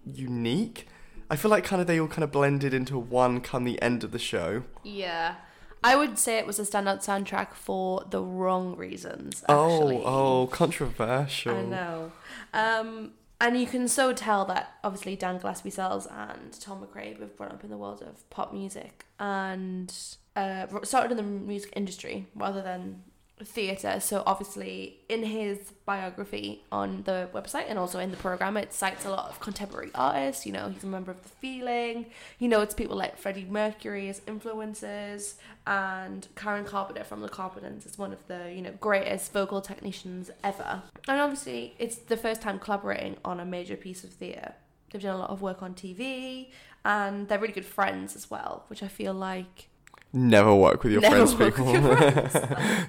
[0.04, 0.86] unique.
[1.30, 4.04] I feel like kind of they all kind of blended into one come the end
[4.04, 4.62] of the show.
[4.82, 5.36] Yeah.
[5.84, 9.44] I would say it was a standout soundtrack for the wrong reasons.
[9.48, 9.98] Actually.
[9.98, 11.56] Oh, oh, controversial.
[11.56, 12.12] I know.
[12.52, 17.36] Um, and you can so tell that obviously Dan Gillespie Sells and Tom MacRae have
[17.36, 19.94] grown up in the world of pop music and
[20.34, 23.02] uh, started in the music industry rather than
[23.44, 24.00] theatre.
[24.00, 29.04] So obviously, in his biography on the website and also in the program, it cites
[29.04, 30.46] a lot of contemporary artists.
[30.46, 32.06] You know, he's a member of the Feeling.
[32.38, 37.86] You know, it's people like Freddie Mercury as influences, and Karen Carpenter from the Carpenters
[37.86, 40.82] is one of the you know greatest vocal technicians ever.
[41.06, 44.54] And obviously, it's the first time collaborating on a major piece of theatre.
[44.90, 46.50] They've done a lot of work on TV,
[46.84, 49.68] and they're really good friends as well, which I feel like
[50.12, 51.72] Never work with your Never friends, people.
[51.72, 52.36] your friends.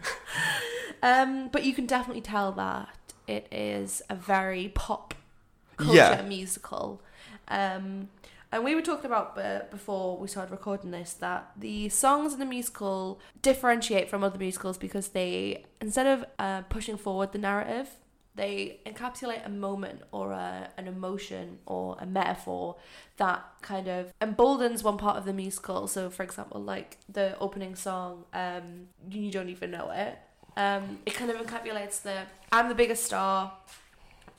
[1.03, 2.89] um, but you can definitely tell that
[3.27, 5.13] it is a very pop
[5.77, 6.21] culture Yeah.
[6.21, 7.01] musical.
[7.47, 8.09] Um,
[8.51, 12.39] and we were talking about uh, before we started recording this that the songs in
[12.39, 17.89] the musical differentiate from other musicals because they, instead of uh, pushing forward the narrative,
[18.39, 22.77] they encapsulate a moment or a, an emotion or a metaphor
[23.17, 25.87] that kind of emboldens one part of the musical.
[25.87, 30.17] So, for example, like the opening song, um, you don't even know it.
[30.55, 33.51] Um, it kind of encapsulates the I'm the biggest star.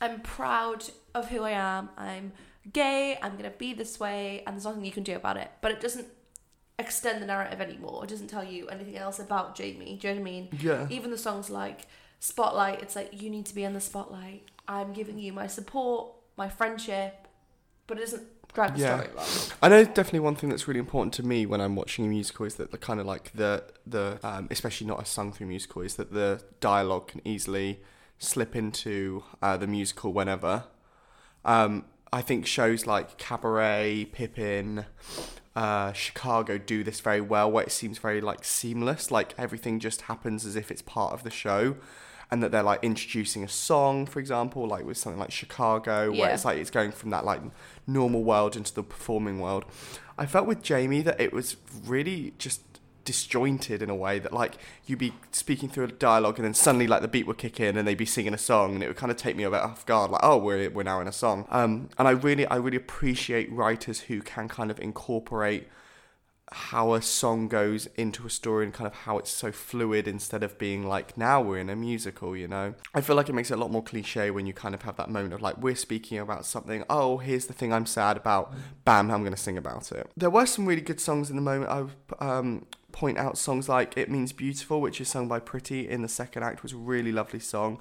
[0.01, 1.89] I'm proud of who I am.
[1.95, 2.33] I'm
[2.73, 3.19] gay.
[3.21, 5.51] I'm gonna be this way, and there's nothing you can do about it.
[5.61, 6.07] But it doesn't
[6.79, 8.03] extend the narrative anymore.
[8.03, 9.99] It doesn't tell you anything else about Jamie.
[10.01, 10.49] Do you know what I mean?
[10.59, 10.87] yeah.
[10.89, 11.81] Even the songs like
[12.23, 14.43] Spotlight, it's like you need to be in the spotlight.
[14.67, 17.27] I'm giving you my support, my friendship,
[17.87, 19.07] but it doesn't drag the Yeah.
[19.59, 22.45] I know definitely one thing that's really important to me when I'm watching a musical
[22.45, 25.81] is that the kind of like the the um, especially not a sung through musical
[25.81, 27.79] is that the dialogue can easily
[28.19, 30.65] slip into uh, the musical whenever.
[31.43, 34.85] Um, I think shows like Cabaret, Pippin,
[35.55, 40.01] uh, Chicago do this very well, where it seems very like seamless, like everything just
[40.01, 41.77] happens as if it's part of the show.
[42.31, 46.19] And that they're like introducing a song, for example, like with something like Chicago, where
[46.29, 46.33] Yeah.
[46.33, 47.41] it's like it's going from that like
[47.85, 49.65] normal world into the performing world.
[50.17, 52.61] I felt with Jamie that it was really just
[53.03, 54.53] disjointed in a way that like
[54.85, 57.75] you'd be speaking through a dialogue and then suddenly like the beat would kick in
[57.75, 59.59] and they'd be singing a song and it would kind of take me a bit
[59.59, 62.57] off guard like oh we're, we're now in a song um and I really I
[62.57, 65.67] really appreciate writers who can kind of incorporate
[66.53, 70.43] how a song goes into a story and kind of how it's so fluid instead
[70.43, 72.73] of being like now we're in a musical you know?
[72.93, 74.97] I feel like it makes it a lot more cliche when you kind of have
[74.97, 76.83] that moment of like we're speaking about something.
[76.89, 78.53] Oh here's the thing i'm sad about.
[78.83, 80.09] Bam i'm going to sing about it.
[80.17, 81.91] There were some really good songs in the moment.
[82.19, 86.01] I um, point out songs like it means beautiful which is sung by Pritti in
[86.01, 87.79] the second act was a really lovely song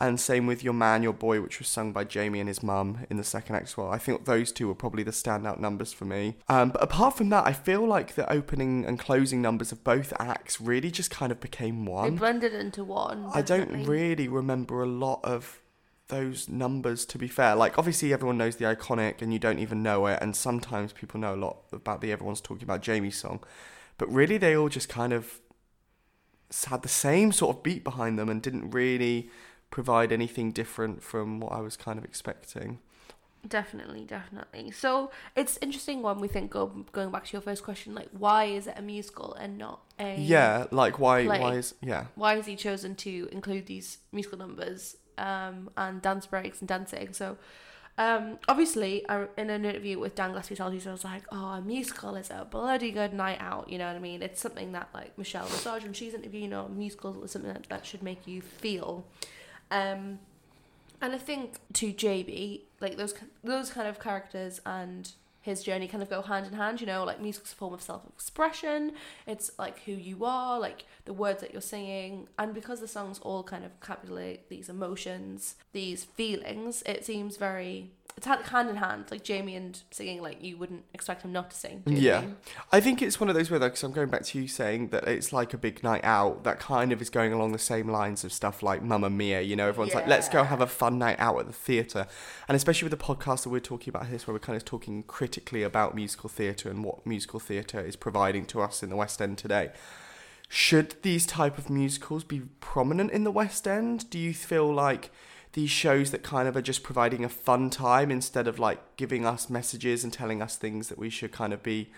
[0.00, 3.06] and same with Your Man, Your Boy, which was sung by Jamie and his mum
[3.10, 3.90] in the second act as well.
[3.90, 6.36] I think those two were probably the standout numbers for me.
[6.48, 10.12] Um, but apart from that, I feel like the opening and closing numbers of both
[10.20, 12.14] acts really just kind of became one.
[12.14, 13.28] They blended into one.
[13.34, 15.60] I don't really remember a lot of
[16.06, 19.82] those numbers to be fair like obviously everyone knows the iconic and you don't even
[19.82, 23.40] know it and sometimes people know a lot about the everyone's talking about Jamie's song
[23.98, 25.42] but really they all just kind of
[26.66, 29.28] had the same sort of beat behind them and didn't really
[29.70, 32.78] provide anything different from what I was kind of expecting.
[33.46, 34.72] Definitely, definitely.
[34.72, 38.44] So it's interesting when we think go, going back to your first question, like why
[38.44, 41.40] is it a musical and not a Yeah, like why play.
[41.40, 42.06] why is yeah.
[42.16, 47.12] Why has he chosen to include these musical numbers um, and dance breaks and dancing?
[47.12, 47.38] So
[47.96, 51.60] um, obviously, I, in an interview with Dan Gillespie Sells, he was like, "Oh, a
[51.60, 54.22] musical is a bloody good night out." You know what I mean?
[54.22, 57.52] It's something that like Michelle Visage when she's interviewing, you know, musicals musical is something
[57.52, 59.04] that, that should make you feel.
[59.70, 60.20] Um,
[61.00, 66.02] and I think to JB, like those those kind of characters and his journey kind
[66.02, 66.80] of go hand in hand.
[66.80, 68.92] You know, like music's a form of self expression.
[69.26, 73.18] It's like who you are, like the words that you're singing, and because the songs
[73.20, 78.76] all kind of encapsulate these emotions, these feelings, it seems very it's hand hand in
[78.76, 79.04] hand.
[79.12, 81.82] Like Jamie and singing, like you wouldn't expect him not to sing.
[81.86, 82.34] do you know what I Yeah.
[82.72, 85.06] I think it's one of those where, because I'm going back to you saying that
[85.06, 88.24] it's like a big night out, that kind of is going along the same lines
[88.24, 89.40] of stuff like Mamma Mia.
[89.40, 92.08] You know, everyone's like, let's go have a fun night out at the theatre.
[92.48, 95.04] And especially with the podcast that we're talking about this, where we're kind of talking
[95.04, 99.22] critically about musical theatre and what musical theatre is providing to us in the West
[99.22, 99.70] End today.
[100.48, 104.10] Should these type of musicals be prominent in the West End?
[104.10, 105.12] Do you feel like
[105.58, 109.26] these shows that kind of are just providing a fun time instead of like giving
[109.26, 111.90] us messages and telling us things that we should kind of be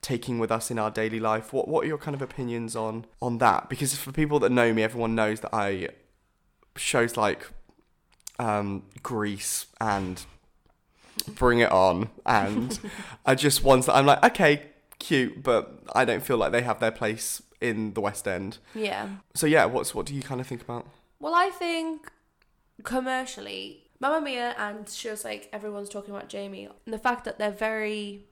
[0.00, 1.52] taking with us in our daily life.
[1.52, 3.68] What what are your kind of opinions on on that?
[3.68, 5.88] Because for people that know me, everyone knows that I
[6.76, 7.50] shows like
[8.38, 10.24] um, Grease and
[11.26, 12.78] Bring It On, and
[13.26, 14.62] are just ones that I'm like, okay,
[15.00, 18.58] cute, but I don't feel like they have their place in the West End.
[18.76, 19.08] Yeah.
[19.34, 20.86] So yeah, what's what do you kind of think about?
[21.18, 22.12] Well, I think
[22.82, 27.50] commercially, Mamma Mia and shows like everyone's talking about Jamie, and the fact that they're
[27.50, 28.26] very,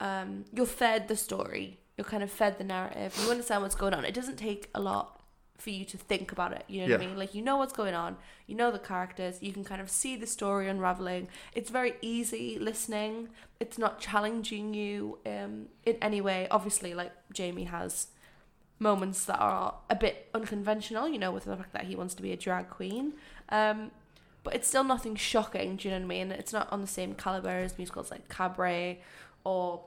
[0.00, 3.94] um, you're fed the story, you're kind of fed the narrative, you understand what's going
[3.94, 4.04] on.
[4.04, 5.20] It doesn't take a lot
[5.58, 6.64] for you to think about it.
[6.68, 7.16] You know what I mean?
[7.16, 8.16] Like you know what's going on,
[8.46, 11.28] you know the characters, you can kind of see the story unraveling.
[11.54, 13.28] It's very easy listening.
[13.60, 16.46] It's not challenging you um, in any way.
[16.50, 18.08] Obviously, like Jamie has
[18.78, 22.22] moments that are a bit unconventional, you know, with the fact that he wants to
[22.22, 23.14] be a drag queen.
[23.48, 23.90] Um,
[24.42, 26.30] but it's still nothing shocking, do you know what I mean?
[26.30, 29.00] It's not on the same caliber as musicals like Cabaret
[29.44, 29.82] or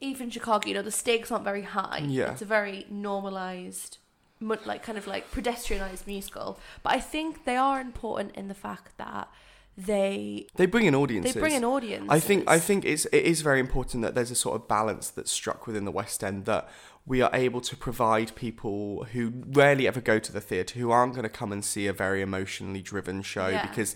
[0.00, 0.68] even Chicago.
[0.68, 2.04] You know, the stakes aren't very high.
[2.06, 2.32] Yeah.
[2.32, 3.98] It's a very normalized,
[4.40, 6.60] like kind of like pedestrianized musical.
[6.84, 9.28] But I think they are important in the fact that
[9.76, 11.34] they They bring in audiences.
[11.34, 12.06] they bring an audience.
[12.08, 15.10] I think I think it's it is very important that there's a sort of balance
[15.10, 16.68] that's struck within the West End that
[17.06, 21.12] we are able to provide people who rarely ever go to the theatre who aren't
[21.14, 23.66] going to come and see a very emotionally driven show Yeah.
[23.66, 23.94] because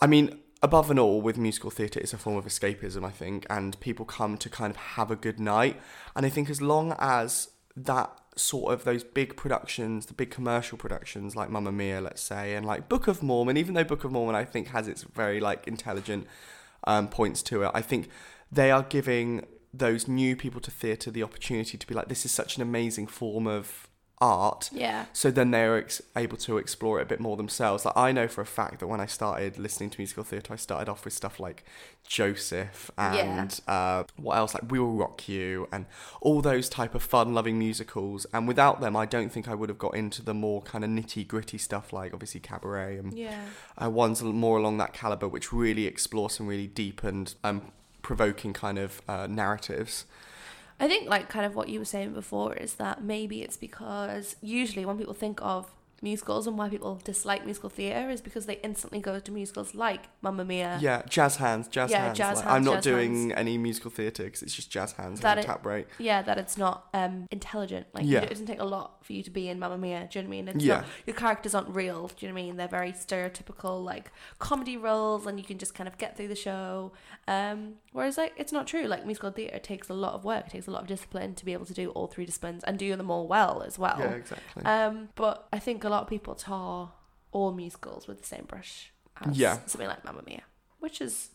[0.00, 3.46] I mean above and all with musical theatre it's a form of escapism I think
[3.50, 5.80] and people come to kind of have a good night
[6.14, 10.78] and I think as long as that sort of those big productions, the big commercial
[10.78, 14.12] productions like Mamma Mia, let's say, and like Book of Mormon, even though Book of
[14.12, 16.26] Mormon I think has its very like intelligent
[16.84, 18.08] um, points to it, I think
[18.52, 22.32] they are giving those new people to theatre the opportunity to be like, this is
[22.32, 23.86] such an amazing form of
[24.22, 24.68] art.
[24.70, 25.06] Yeah.
[25.14, 27.86] So then they're ex- able to explore it a bit more themselves.
[27.86, 30.56] Like I know for a fact that when I started listening to musical theatre, I
[30.56, 31.64] started off with stuff like
[32.06, 35.86] Joseph and uh, what else, like We Will Rock You, and
[36.20, 38.26] all those type of fun-loving musicals.
[38.34, 40.90] And without them, I don't think I would have got into the more kind of
[40.90, 43.40] nitty-gritty stuff like obviously Cabaret and Yeah.
[43.82, 48.52] uh, ones more along that caliber, which really explore some really deep and um, provoking
[48.52, 50.06] kind of uh, narratives.
[50.78, 54.36] I think like kind of what you were saying before is that maybe it's because
[54.40, 55.70] usually when people think of
[56.02, 60.04] musicals and why people dislike musical theatre is because they instantly go to musicals like
[60.22, 60.78] Mamma Mia.
[60.80, 62.18] Yeah, jazz hands, jazz Yeah, hands.
[62.18, 65.36] jazz like, hands, I'm not doing any musical theatre because it's just jazz hands That
[65.38, 65.86] and it- tap break.
[65.98, 67.86] Yeah, that it's not um intelligent.
[67.92, 68.20] Like Yeah.
[68.20, 70.08] it doesn't take a lot for you to be in Mamma Mia.
[70.10, 70.48] Do you know what I mean?
[70.48, 70.76] It's Yeah.
[70.76, 72.08] not your characters aren't real.
[72.08, 72.56] Do you know what I mean?
[72.56, 76.34] They're very stereotypical like comedy roles, and you can just kind of get through the
[76.34, 76.92] show.
[77.28, 78.84] Um, whereas like it's not true.
[78.84, 80.46] Like musical theatre takes a lot of work.
[80.46, 82.78] It takes a lot of discipline to be able to do all three disciplines and
[82.78, 83.96] do them all well as well.
[83.98, 84.64] Yeah, exactly.
[84.64, 86.92] Um, but I think a lot of people tar
[87.32, 88.92] all musicals with the same brush
[89.24, 89.58] as Yeah.
[89.66, 90.42] something like Mamma Mia,
[90.78, 91.30] which is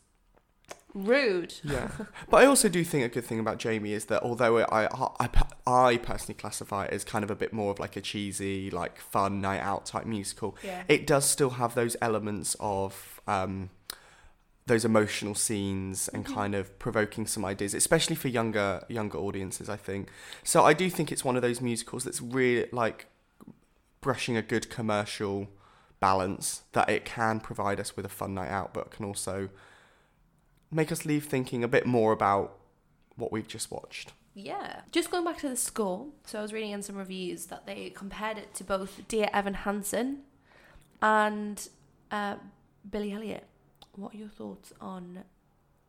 [0.93, 1.53] rude.
[1.63, 1.89] yeah,
[2.29, 5.27] but I also do think a good thing about Jamie is that although I, I,
[5.67, 8.99] I personally classify it as kind of a bit more of like a cheesy, like
[8.99, 10.83] fun night out type musical, Yeah.
[10.87, 13.69] it does still have those elements of um,
[14.67, 16.33] those emotional scenes and Mhm.
[16.33, 19.69] kind of provoking some ideas, especially for younger younger audiences.
[19.69, 20.09] I think
[20.43, 20.63] so.
[20.63, 23.07] I do think it's one of those musicals that's really like
[24.05, 25.47] brushing a good commercial
[25.99, 29.49] balance that it can provide us with a fun night out, but can also
[30.69, 32.55] make us leave thinking a bit more about
[33.15, 34.13] what we've just watched.
[34.35, 34.81] Yeah.
[34.91, 36.05] Just going back to the score.
[36.23, 39.55] So I was reading in some reviews that they compared it to both Dear Evan
[39.55, 40.19] Hansen
[41.01, 41.67] and
[42.11, 42.35] uh,
[42.87, 43.47] Billy Elliot.
[43.95, 45.23] What are your thoughts on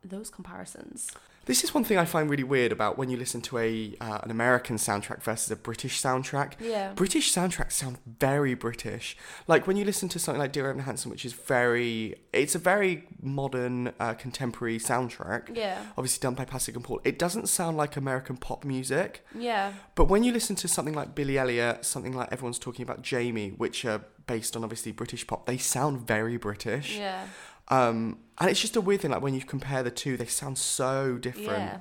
[0.03, 1.11] those comparisons?
[1.47, 4.19] This is one thing I find really weird about when you listen to a uh,
[4.21, 6.53] an American soundtrack versus a British soundtrack.
[6.59, 6.91] Yeah.
[6.93, 9.15] British soundtracks sound very British.
[9.47, 12.59] Like when you listen to something like Dear Evan Hansen, which is very, it's a
[12.59, 15.55] very modern, uh, contemporary soundtrack.
[15.55, 15.81] Yeah.
[15.97, 16.99] Obviously done by Pasek and Paul.
[17.05, 19.25] It doesn't sound like American pop music.
[19.33, 19.71] Yeah.
[19.95, 23.51] But when you listen to something like Billy Elliot, something like everyone's talking about Jamie,
[23.51, 26.97] which are based on obviously British pop, they sound very British.
[26.97, 27.25] Yeah.
[27.69, 29.11] Um, and it's just a weird thing.
[29.11, 31.47] Like when you compare the two, they sound so different.
[31.47, 31.77] Yeah.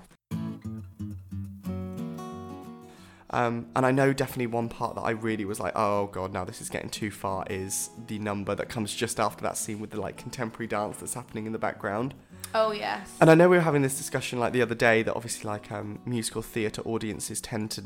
[3.30, 6.45] Um, and I know definitely one part that I really was like, oh god, now
[6.45, 7.45] this is getting too far.
[7.51, 11.14] Is the number that comes just after that scene with the like contemporary dance that's
[11.14, 12.14] happening in the background.
[12.55, 13.16] Oh yes.
[13.20, 15.70] And I know we were having this discussion like the other day that obviously like
[15.72, 17.84] um, musical theatre audiences tend to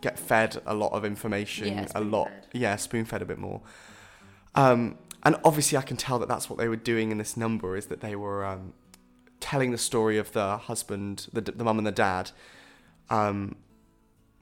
[0.00, 2.60] get fed a lot of information, Yeah, a lot, spoon-fed.
[2.60, 3.60] yeah, spoon fed a bit more.
[4.56, 7.76] Um, and obviously I can tell that that's what they were doing in this number
[7.76, 8.72] is that they were um,
[9.40, 12.30] telling the story of the husband, the the mum and the dad,
[13.10, 13.56] um,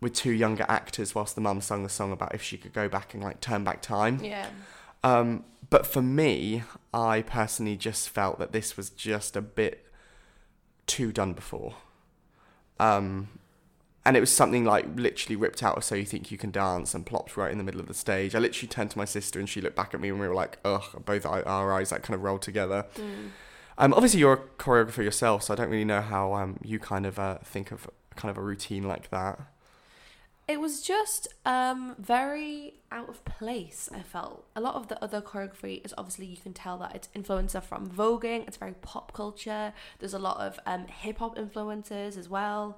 [0.01, 2.89] with two younger actors whilst the mum sung the song about if she could go
[2.89, 4.23] back and like turn back time.
[4.23, 4.47] Yeah.
[5.03, 6.63] Um, but for me,
[6.93, 9.87] I personally just felt that this was just a bit
[10.87, 11.75] too done before.
[12.79, 13.29] Um,
[14.11, 16.95] and it was something like literally ripped out of So You Think You Can Dance
[16.97, 18.35] and plopped right in the middle of the stage.
[18.35, 20.35] I literally turned to my sister and she looked back at me and we were
[20.35, 22.87] like, ugh, both our eyes like kind of rolled together.
[23.79, 27.07] Um, obviously, you're a choreographer yourself, so I don't really know how um, you kind
[27.07, 29.39] of uh, think of kind of a routine like that.
[30.49, 34.45] It was just um, very out of place, I felt.
[34.57, 37.89] A lot of the other choreography is obviously, you can tell that it's influencer from
[37.89, 39.73] voguing, it's very pop culture.
[40.01, 42.77] There's a lot of um, hip hop influences as well.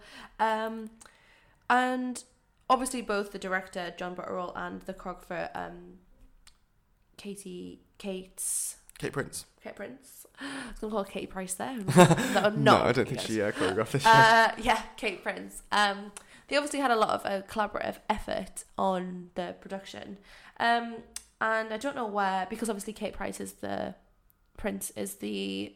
[1.73, 2.23] And
[2.69, 5.95] obviously, both the director, John Butterell, and the choreographer, um,
[7.17, 9.47] Katie, Kate's, Kate Prince.
[9.65, 10.27] Kate Prince.
[10.41, 11.75] I was going to call her Katie Price there.
[12.35, 14.05] no, No, I don't think she uh, choreographed this.
[14.07, 15.63] Uh, yeah, Kate Prince.
[15.73, 16.13] Um,
[16.49, 20.19] they obviously had a lot of uh, collaborative effort on the production,
[20.61, 20.97] um,
[21.41, 23.95] and I don't know where because obviously Kate Price is the
[24.59, 25.75] Prince is the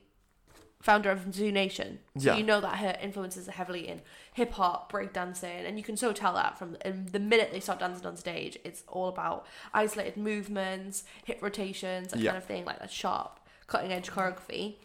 [0.81, 2.37] founder of Zoo Nation, so Yeah.
[2.37, 4.03] you know that her influences are heavily in
[4.35, 8.07] hip hop, breakdancing, and you can so tell that from the minute they start dancing
[8.07, 12.33] on stage, it's all about isolated movements, hip rotations, that Yeah.
[12.33, 14.77] kind of thing, like that sharp, cutting edge choreography.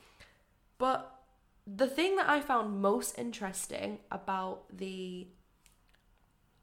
[0.77, 1.11] But
[1.67, 5.27] the thing that I found most interesting about the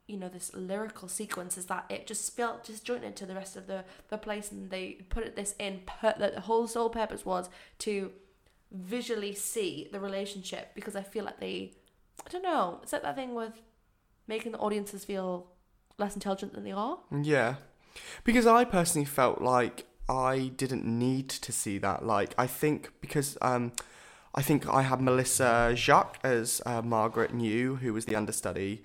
[0.07, 3.66] you know this lyrical sequence is that it just felt disjointed to the rest of
[3.66, 7.26] the the place and they put it this in per, that the whole sole purpose
[7.26, 8.11] was to
[8.71, 11.73] visually see the relationship because I feel like they
[12.27, 13.62] I don't know it's like that thing with
[14.27, 15.47] making the audiences feel
[15.97, 17.57] less intelligent than they are Yeah.
[18.23, 22.05] Because I personally felt like I didn't need to see that.
[22.05, 23.73] Like, I think because um,
[24.35, 28.83] I think I had Melissa Jacques as uh, Margaret New, who was the understudy,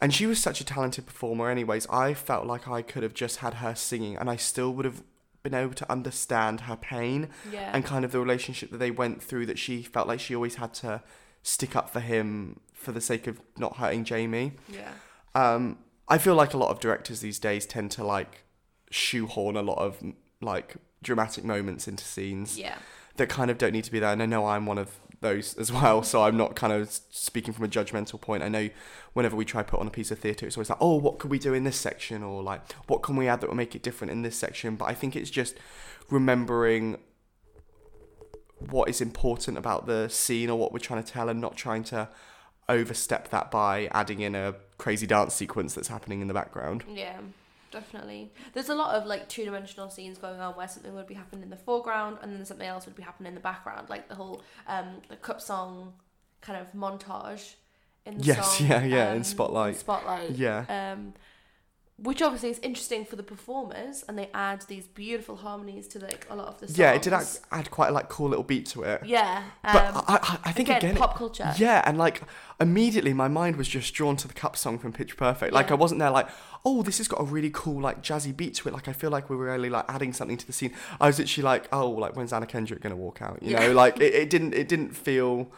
[0.00, 1.86] and she was such a talented performer, anyways.
[1.88, 5.02] I felt like I could have just had her singing, and I still would have
[5.48, 9.22] been able to understand her pain yeah and kind of the relationship that they went
[9.22, 11.02] through that she felt like she always had to
[11.42, 14.52] stick up for him for the sake of not hurting Jamie.
[14.68, 14.92] yeah
[15.34, 15.78] Um,
[16.08, 18.32] I feel like a lot of directors these days tend to like
[18.90, 20.02] shoehorn a lot of
[20.40, 22.78] like dramatic moments into scenes yeah
[23.16, 24.12] that kind of don't need to be there.
[24.12, 24.90] And I know I'm one of
[25.20, 28.42] those as well, so I'm not kind of speaking from a judgmental point.
[28.42, 28.70] I know
[29.12, 31.30] whenever we try put on a piece of theatre, it's always like, oh, what could
[31.30, 33.82] we do in this section, or like, what can we add that will make it
[33.82, 34.76] different in this section?
[34.76, 35.56] But I think it's just
[36.10, 36.98] remembering
[38.58, 41.84] what is important about the scene or what we're trying to tell, and not trying
[41.84, 42.08] to
[42.68, 46.84] overstep that by adding in a crazy dance sequence that's happening in the background.
[46.88, 47.18] Yeah,
[47.70, 48.32] definitely.
[48.52, 51.42] There's a lot of like two dimensional scenes going on where something would be happening
[51.42, 54.14] in the foreground and then something else would be happening in the background, like the
[54.14, 55.92] whole um the cup song
[56.40, 57.54] kind of montage
[58.04, 58.66] in the Yes, song.
[58.68, 59.76] yeah, yeah, in um, Spotlight.
[59.76, 60.30] Spotlight.
[60.30, 60.64] Yeah.
[60.68, 61.14] Um,
[61.98, 66.26] which obviously is interesting for the performers, and they add these beautiful harmonies to like
[66.28, 66.78] a lot of the songs.
[66.78, 69.02] Yeah, it did add, add quite a like cool little beat to it.
[69.06, 71.54] Yeah, um, But I, I, I think again, again, pop culture.
[71.56, 72.20] Yeah, and like
[72.60, 75.54] immediately my mind was just drawn to the cup song from Pitch Perfect.
[75.54, 75.72] Like Yeah.
[75.72, 76.28] I wasn't there like,
[76.66, 78.72] oh, this has got a really cool like jazzy beat to it.
[78.72, 80.74] Like I feel like we were really like adding something to the scene.
[81.00, 83.42] I was literally like, oh, like when's Anna Kendrick gonna walk out?
[83.42, 83.68] You Yeah.
[83.68, 85.50] know, like it, it didn't it didn't feel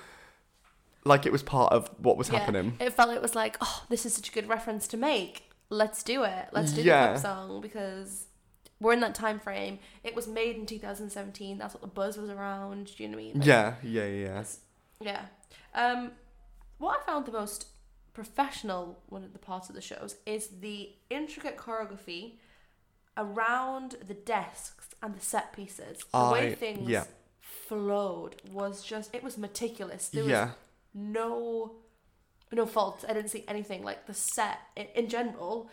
[1.04, 2.76] like it was part of what was Yeah, happening.
[2.80, 5.47] It felt it was like, oh, this is such a good reference to make.
[5.70, 6.48] Let's do it.
[6.52, 7.08] Let's do Yeah.
[7.08, 8.26] the cup song because
[8.80, 9.78] we're in that time frame.
[10.02, 11.58] It was made in 2017.
[11.58, 12.96] That's what the buzz was around.
[12.96, 13.38] Do you know what I mean?
[13.38, 14.44] Like, Yeah, yeah, yeah.
[15.00, 15.26] Yeah.
[15.74, 16.12] Um,
[16.78, 17.66] what I found the most
[18.14, 22.38] professional one of the parts of the shows is the intricate choreography
[23.16, 25.98] around the desks and the set pieces.
[26.12, 27.04] The way things yeah.
[27.40, 30.08] flowed was just it was meticulous.
[30.08, 30.44] There Yeah.
[30.46, 30.54] was
[30.94, 31.72] no
[32.56, 33.04] no faults.
[33.08, 35.68] I didn't see anything like the set in, in general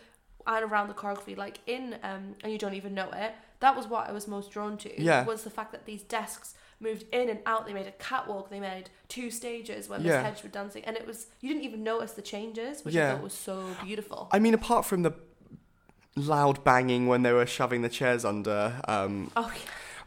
[0.47, 1.35] and around the choreography.
[1.37, 3.33] Like in um, and you don't even know it.
[3.61, 5.01] That was what I was most drawn to.
[5.01, 5.23] Yeah.
[5.25, 7.65] Was the fact that these desks moved in and out.
[7.65, 8.49] They made a catwalk.
[8.49, 10.21] They made two stages where Miss Yeah.
[10.23, 13.13] Hedge were dancing, and it was you didn't even notice the changes, which I Yeah.
[13.13, 14.27] thought was so beautiful.
[14.31, 15.13] I mean, apart from the
[16.15, 19.61] loud banging when they were shoving the chairs under, um, oh yeah.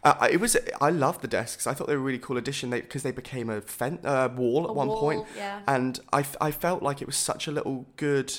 [0.05, 0.57] Uh, it was.
[0.80, 1.66] I loved the desks.
[1.66, 2.70] I thought they were a really cool addition.
[2.70, 5.61] They because they became a fen- uh, wall at one wall, point, yeah.
[5.66, 8.38] and I, I felt like it was such a little good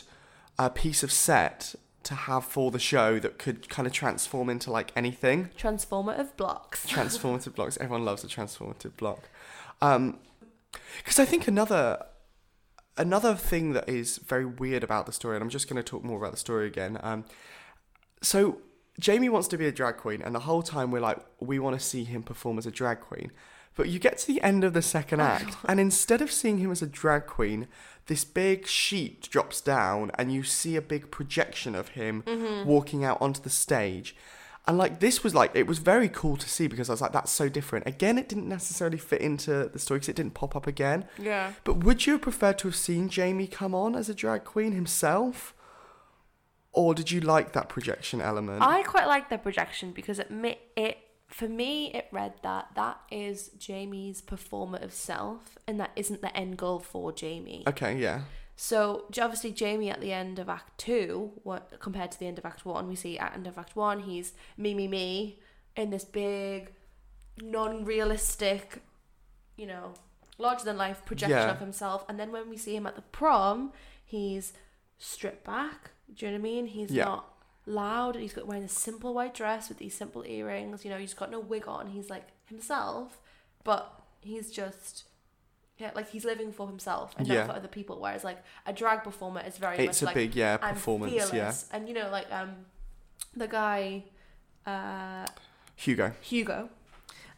[0.57, 4.72] uh, piece of set to have for the show that could kind of transform into
[4.72, 5.49] like anything.
[5.57, 6.86] Transformative blocks.
[6.89, 7.78] Transformative blocks.
[7.80, 9.30] Everyone loves a transformative block.
[9.80, 12.05] Because I think another
[12.97, 16.03] another thing that is very weird about the story, and I'm just going to talk
[16.03, 16.99] more about the story again.
[17.01, 17.26] Um,
[18.22, 18.62] so
[19.00, 21.80] Jamie wants to be a drag queen, and the whole time we're like, we want
[21.80, 23.32] to see him perform as a drag queen.
[23.76, 26.58] But you get to the end of the second oh act, and instead of seeing
[26.58, 27.68] him as a drag queen,
[28.08, 32.68] this big sheet drops down, and you see a big projection of him mm-hmm.
[32.68, 34.16] walking out onto the stage.
[34.68, 37.14] And like this was like it was very cool to see because I was like
[37.14, 37.88] that's so different.
[37.88, 41.06] Again, it didn't necessarily fit into the story because it didn't pop up again.
[41.18, 41.54] Yeah.
[41.64, 44.74] But would you have preferred to have seen Jamie come on as a drag queen
[44.74, 45.56] himself?
[46.72, 48.61] Or did you like that projection element?
[48.61, 50.97] I quite like the projection because it ma- it
[51.28, 56.57] for me it read that that is Jamie's performative self and that isn't the end
[56.57, 57.63] goal for Jamie.
[57.67, 58.22] okay, yeah.
[58.55, 62.45] So obviously Jamie at the end of Act Two, what compared to the end of
[62.45, 65.39] Act One, we see at end of Act One he's me me me
[65.76, 66.72] in this big,
[67.41, 68.82] non-realistic,
[69.57, 69.93] you know,
[70.38, 71.51] larger than life projection Yeah.
[71.51, 73.72] of himself, and then when we see him at the prom,
[74.05, 74.53] he's
[74.97, 75.91] stripped back.
[76.16, 76.66] Do you know what I mean?
[76.68, 77.05] He's Yeah.
[77.05, 77.34] not
[77.66, 78.16] loud.
[78.16, 80.84] He's got wearing a simple white dress with these simple earrings.
[80.84, 81.88] You know, he's got no wig on.
[81.88, 83.20] He's like himself,
[83.64, 85.05] but he's just
[85.78, 87.36] yeah, like he's living for himself and Yeah.
[87.36, 87.99] not for other people.
[88.01, 91.53] Whereas like a drag performer is very It's a like big yeah performance, yeah.
[91.72, 92.66] And you know, like um,
[93.36, 94.03] the guy,
[94.66, 95.26] uh,
[95.76, 96.14] Hugo.
[96.22, 96.70] Hugo.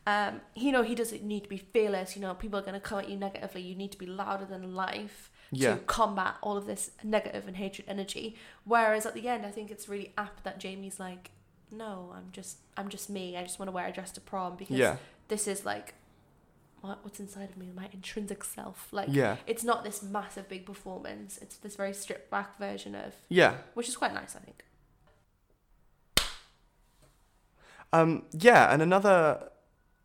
[0.08, 2.16] Um, you know, he doesn't need to be fearless.
[2.16, 3.62] You know, people are going to come at you negatively.
[3.62, 5.74] You need to be louder than life Yeah.
[5.76, 8.36] to combat all of this negative and hatred energy.
[8.64, 11.32] Whereas at the end, I think it's really apt that Jamie's like,
[11.70, 13.36] no, I'm just, I'm just me.
[13.38, 14.98] I just want to wear a dress to prom because Yeah.
[15.28, 15.94] this is like,
[16.82, 18.88] what, what's inside of me, my intrinsic self.
[18.92, 19.38] Like, Yeah.
[19.46, 21.38] it's not this massive big performance.
[21.42, 23.58] It's this very stripped back version of, Yeah.
[23.74, 24.64] which is quite nice, I think.
[27.94, 29.50] Um, yeah, and another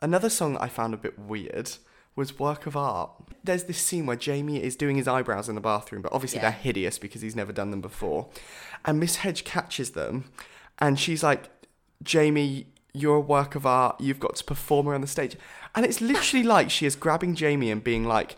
[0.03, 1.76] another song I found a bit weird
[2.17, 3.11] was Work of Art.
[3.45, 6.45] There's this scene where Jamie is doing his eyebrows in the bathroom, but obviously Yeah.
[6.51, 8.29] they're hideous because he's never done them before.
[8.85, 10.25] And Miss Hedge catches them
[10.79, 11.45] and she's like,
[12.03, 15.37] Jamie, you're a work of art, you've got to perform her on the stage.
[15.75, 18.37] And it's literally like she is grabbing Jamie and being like,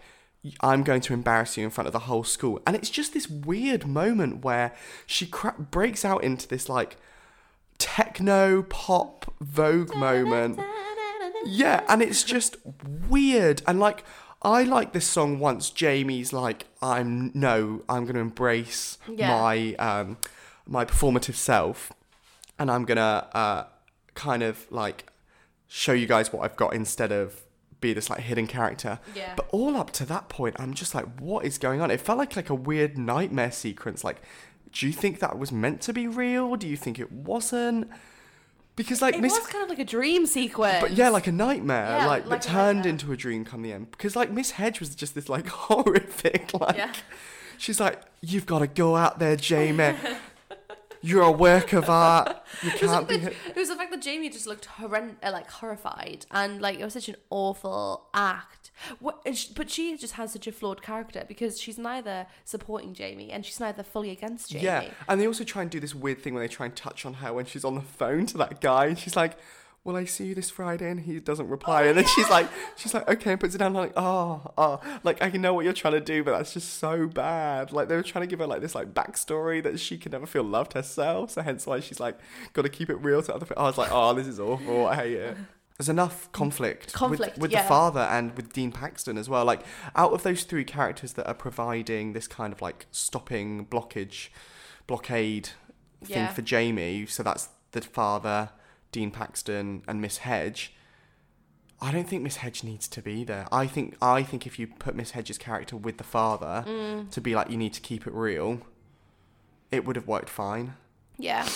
[0.61, 2.61] I'm going to embarrass you in front of the whole school.
[2.67, 4.75] And it's just this weird moment where
[5.07, 6.97] she cra- breaks out into this like
[7.79, 10.59] techno pop Vogue moment.
[11.45, 12.57] Yeah, and it's just
[13.09, 13.63] weird.
[13.67, 14.05] And like,
[14.43, 19.29] I like this song once Jamie's like, I'm no, I'm gonna embrace Yeah.
[19.29, 20.19] my um
[20.67, 21.93] my performative self,
[22.59, 23.65] and I'm gonna uh
[24.15, 25.11] kind of like
[25.69, 27.43] show you guys what I've got instead of
[27.81, 28.99] be this like hidden character.
[29.15, 29.35] Yeah.
[29.37, 31.91] But all up to that point, I'm just like, what is going on?
[31.91, 34.03] It felt like like a weird nightmare sequence.
[34.03, 34.21] Like,
[34.73, 36.57] do you think that was meant to be real?
[36.57, 37.89] Do you think it wasn't?
[38.79, 40.79] Because like It Miss was kind of like a dream sequence.
[40.81, 42.91] but yeah, like a nightmare, Yeah, like, like that turned nightmare.
[42.93, 43.91] into a dream come the end.
[43.91, 46.93] Because like Miss Hedge was just this like horrific, like Yeah.
[47.59, 49.95] she's like, "You've got to go out there, Jamie.
[51.01, 52.37] You're a work of art.
[52.63, 54.67] You It was, can't like be." the, it was the fact that Jamie just looked
[54.79, 58.58] horrend- uh, like horrified, and like it was such an awful act.
[59.01, 59.27] What,
[59.57, 63.61] but she just has such a flawed character because she's neither supporting Jamie and she's
[63.61, 64.65] neither fully against Jamie.
[64.65, 67.05] Yeah, and they also try and do this weird thing where they try and touch
[67.05, 69.37] on her when she's on the phone to that guy, and she's like,
[69.85, 72.49] "Will I see you this Friday?" And he doesn't reply, and then oh, she's like,
[72.77, 75.65] "She's like, okay," and puts it down, like, "Oh, oh, like I can know what
[75.65, 78.39] you're trying to do, but that's just so bad." Like they were trying to give
[78.39, 81.81] her like this like backstory that she could never feel loved herself, so hence why
[81.81, 82.19] she's like,
[82.53, 83.63] got to keep it real to other people.
[83.63, 84.87] I was like, "Oh, this is awful.
[84.87, 85.37] I hate it."
[85.79, 87.63] There's enough conflict, Conflict, with, with yeah.
[87.63, 89.45] the father and with Dean Paxton as well.
[89.45, 89.61] Like
[89.95, 94.29] out of those three characters that are providing this kind of like stopping blockage,
[94.89, 95.51] blockade
[96.05, 96.33] thing Yeah.
[96.33, 97.07] for Jamie.
[97.07, 98.51] So that's the father,
[98.91, 100.75] Dean Paxton, and Miss Hedge.
[101.81, 103.47] I don't think Miss Hedge needs to be there.
[103.53, 107.09] I think I think if you put Miss Hedge's character with the father Mm.
[107.13, 108.63] to be like you need to keep it real,
[109.71, 110.75] it would have worked fine.
[111.19, 111.49] Yeah.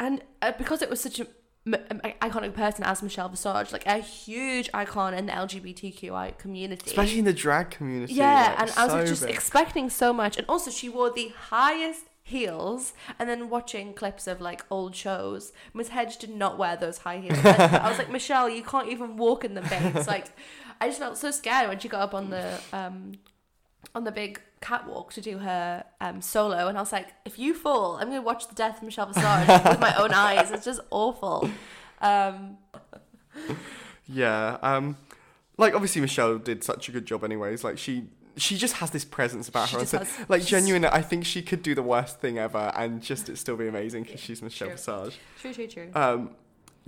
[0.00, 1.26] And uh, because it was such a
[1.66, 6.90] iconic person as Michelle Visage, like a huge icon in the LGBTQI community.
[6.90, 8.14] Especially in the drag community.
[8.14, 9.34] yeah, like, and I was like, just big.
[9.34, 14.40] expecting so much, and also she wore the highest heels, and then watching clips of
[14.40, 17.38] like old shows, Miss Hedge did not wear those high heels.
[17.44, 20.06] I was like, Michelle, you can't even walk in them, babes.
[20.16, 20.26] Like,
[20.80, 23.12] I just felt so scared when she got up on the um
[23.94, 27.54] on the big catwalk to do her um solo, and I was like, if you
[27.54, 29.22] fall, I'm gonna watch the death of Michelle Visage
[29.64, 30.50] with my own eyes.
[30.50, 31.48] It's just awful.
[32.00, 32.58] Um,
[34.08, 34.58] Yeah.
[34.62, 34.96] Um,
[35.58, 37.64] like obviously Michelle did such a good job, anyways.
[37.64, 38.04] Like she.
[38.38, 39.86] She just has this presence about She her.
[39.86, 43.30] So, has- like genuinely, I think she could do the worst thing ever, and just
[43.30, 44.76] it still be amazing because she's Michelle True.
[44.76, 45.18] Visage.
[45.40, 45.88] true, true, true.
[45.94, 46.30] Um,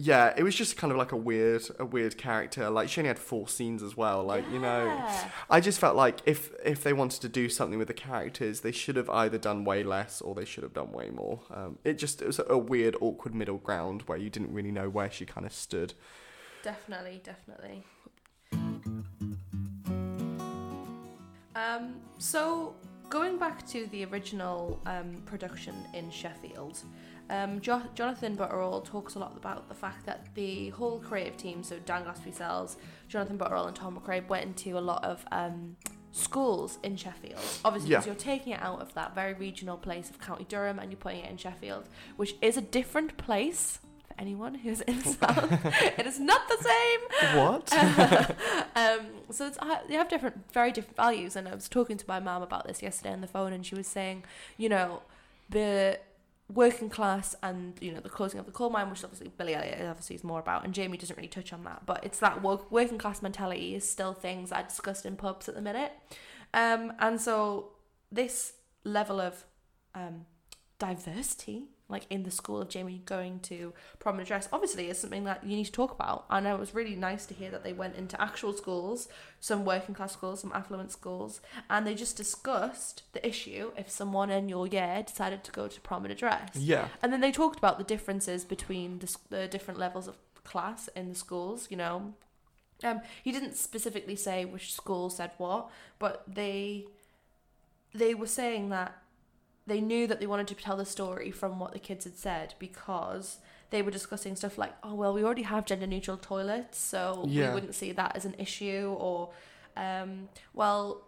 [0.00, 2.70] yeah, it was just kind of like a weird, a weird character.
[2.70, 4.22] Like she only had four scenes as well.
[4.22, 5.04] Like you know,
[5.50, 8.70] I just felt like if if they wanted to do something with the characters, they
[8.70, 11.40] should have either done way less or they should have done way more.
[11.50, 14.88] Um, it just it was a weird, awkward middle ground where you didn't really know
[14.88, 15.94] where she kind of stood.
[16.62, 17.84] Definitely, definitely.
[21.56, 22.76] Um, so
[23.08, 26.84] going back to the original um, production in Sheffield,
[27.30, 31.62] Um, jo- Jonathan Butterell talks a lot about the fact that the whole creative team,
[31.62, 32.76] so Dan Gillespie Sells,
[33.08, 35.76] Jonathan Butterell, and Tom MacRae, went into a lot of um,
[36.12, 37.38] schools in Sheffield.
[37.64, 38.12] Obviously, because Yeah.
[38.12, 41.20] you're taking it out of that very regional place of County Durham and you're putting
[41.24, 45.64] it in Sheffield, which is a different place for anyone who's in the South.
[45.98, 47.36] it is not the same.
[47.38, 47.72] What?
[48.74, 51.36] um, so it's, uh, they have different, very different values.
[51.36, 53.74] And I was talking to my mum about this yesterday on the phone, and she
[53.74, 54.24] was saying,
[54.56, 55.02] you know,
[55.50, 55.98] the
[56.52, 59.80] working class and you know the closing of the coal mine, which obviously Billy Elliot
[59.82, 61.82] obviously is more about, and Jamie doesn't really touch on that.
[61.86, 65.54] But it's that work, working class mentality is still things are discussed in pubs at
[65.54, 65.92] the minute,
[66.54, 67.70] um, and so
[68.10, 69.44] this level of
[69.94, 70.26] um,
[70.78, 75.24] diversity, like in the school of Jamie going to prom and dress, obviously is something
[75.24, 76.26] that you need to talk about.
[76.28, 79.08] And it was really nice to hear that they went into actual schools,
[79.40, 84.30] some working class schools, some affluent schools, and they just discussed the issue if someone
[84.30, 86.50] in your year decided to go to prom and dress.
[86.54, 86.88] yeah.
[87.02, 91.08] And then they talked about the differences between the, the different levels of class in
[91.08, 92.14] the schools, you know.
[92.84, 96.86] Um, he didn't specifically say which school said what, but they
[97.94, 99.02] they were saying that
[99.68, 102.54] they knew that they wanted to tell the story from what the kids had said
[102.58, 103.38] because
[103.70, 107.48] they were discussing stuff like, oh well, we already have gender neutral toilets, so Yeah.
[107.48, 109.30] we wouldn't see that as an issue, or
[109.76, 111.02] um, well,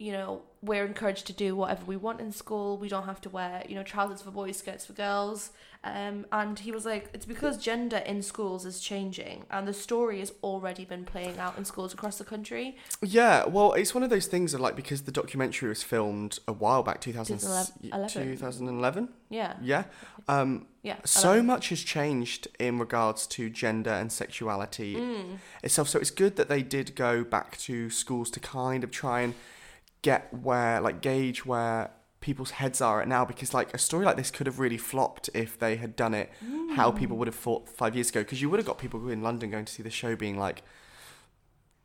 [0.00, 2.78] you know, we're encouraged to do whatever we want in school.
[2.78, 5.50] We don't have to wear, you know, trousers for boys, skirts for girls.
[5.84, 10.18] Um, and he was like, it's because gender in schools is changing, and the story
[10.20, 12.76] has already been playing out in schools across the country.
[13.02, 16.52] Yeah, well, it's one of those things of like because the documentary was filmed a
[16.52, 18.08] while back, 2011.
[18.08, 19.08] 2011.
[19.30, 19.84] Yeah, Yeah.
[20.28, 20.96] Um, yeah.
[21.04, 25.38] so much has changed in regards to gender and sexuality Mm.
[25.62, 25.88] itself.
[25.88, 29.34] So it's good that they did go back to schools to kind of try and
[30.02, 31.90] get where, like, gauge where
[32.20, 35.30] people's heads are at now because like a story like this could have really flopped
[35.32, 36.30] if they had done it
[36.74, 36.98] how hmm.
[36.98, 39.50] people would have thought five years ago because you would have got people in london
[39.50, 40.62] going to see the show being like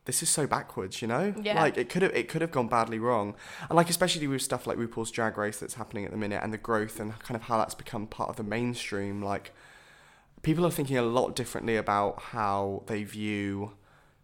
[0.05, 1.61] this is so backwards you know Yeah.
[1.61, 3.35] like it could have it could have gone badly wrong
[3.69, 6.53] and like especially with stuff like rupaul's drag race that's happening at the minute and
[6.53, 9.53] the growth and kind of how that's become part of the mainstream like
[10.41, 13.71] people are thinking a lot differently about how they view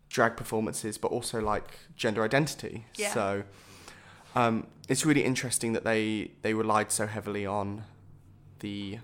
[0.10, 3.14] drag performances but also like gender identity Yeah.
[3.14, 3.44] so
[4.36, 7.84] um, it's really interesting that they they relied so heavily on
[8.60, 9.00] the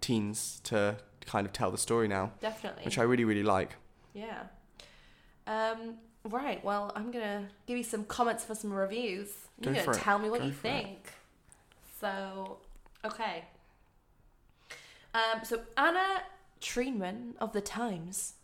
[0.00, 2.84] teens to kind of tell the story now Definitely.
[2.84, 3.76] which i really really like
[4.14, 4.44] Yeah.
[5.48, 5.94] Um,
[6.24, 6.64] right.
[6.64, 9.30] Well, I'm gonna give you some comments for some reviews.
[9.60, 10.00] You're Go gonna it.
[10.02, 10.70] tell me what Go you for it.
[10.72, 11.12] think.
[12.00, 12.58] So,
[13.04, 13.44] okay.
[15.14, 16.22] Um, so Anna
[16.60, 18.34] Treneman of the Times.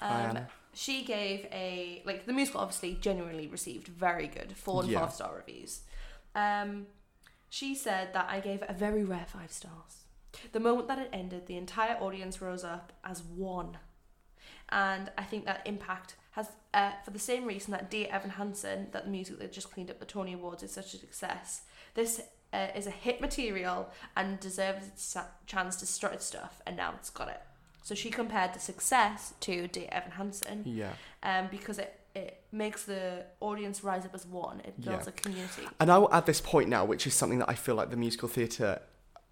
[0.00, 0.48] Hi, Um, Anna.
[0.74, 5.00] She gave a like the musical obviously genuinely received very good four and Yeah.
[5.00, 5.82] five star reviews.
[6.34, 6.86] Um,
[7.48, 10.04] she said that I gave it a very rare five stars.
[10.52, 13.78] The moment that it ended, the entire audience rose up as one,
[14.70, 18.88] and I think that impact has, uh, for the same reason that Dear Evan Hansen,
[18.90, 21.62] that the music that just cleaned up the Tony Awards is such a success.
[21.94, 22.20] This
[22.52, 26.76] uh, is a hit material and deserves its sa- chance to strut its stuff, and
[26.76, 27.40] now it's got it.
[27.84, 32.84] So she compared the success to Dear Evan Hansen yeah um, because it, it makes
[32.84, 34.60] the audience rise up as one.
[34.60, 35.10] It builds Yeah.
[35.10, 35.62] a community.
[35.80, 37.96] And I will add this point now, which is something that I feel like the
[38.06, 38.80] musical theatre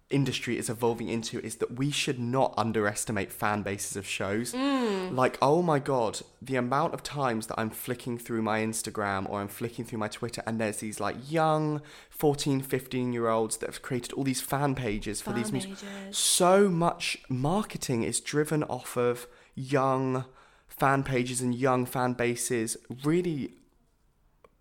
[0.09, 4.53] industry is evolving into, is that we should not underestimate fan bases of shows.
[4.53, 5.15] Mm.
[5.15, 9.41] Like, oh my god, the amount of times that I'm flicking through my Instagram or
[9.41, 13.69] I'm flicking through my Twitter and there's these like young 14, 15 year olds that
[13.69, 15.71] have created all these fan pages for these music.
[16.11, 20.25] So much marketing is driven off of young
[20.67, 23.53] fan pages and young fan bases really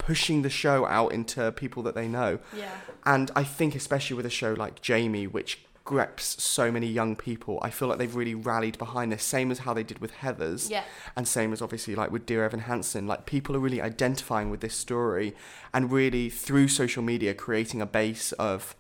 [0.04, 2.38] pushing the show out into people that they know.
[2.56, 2.70] Yeah.
[3.04, 7.58] And I think, especially with a show like Jamie, which grips so many young people,
[7.62, 10.70] I feel like they've really rallied behind this, same as how they did with Heathers.
[10.70, 10.84] Yeah.
[11.16, 14.60] And same as obviously like with Dear Evan Hansen, like people are really identifying with
[14.60, 15.34] this story
[15.74, 18.76] and really through social media creating a base of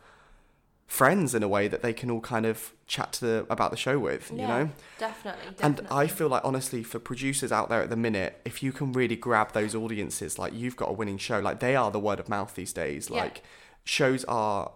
[0.92, 3.76] friends in a way that they can all kind of chat to the, about the
[3.78, 4.68] show with, you know?
[4.98, 5.52] Definitely.
[5.56, 5.86] definitely.
[5.86, 5.88] And.
[5.90, 9.16] I feel like honestly, for producers out there at the minute, if you can really
[9.16, 11.38] grab those audiences, like you've got a winning show.
[11.38, 13.08] Like they are the word of mouth these days.
[13.08, 13.22] Yeah.
[13.22, 13.42] Like
[13.84, 14.70] shows are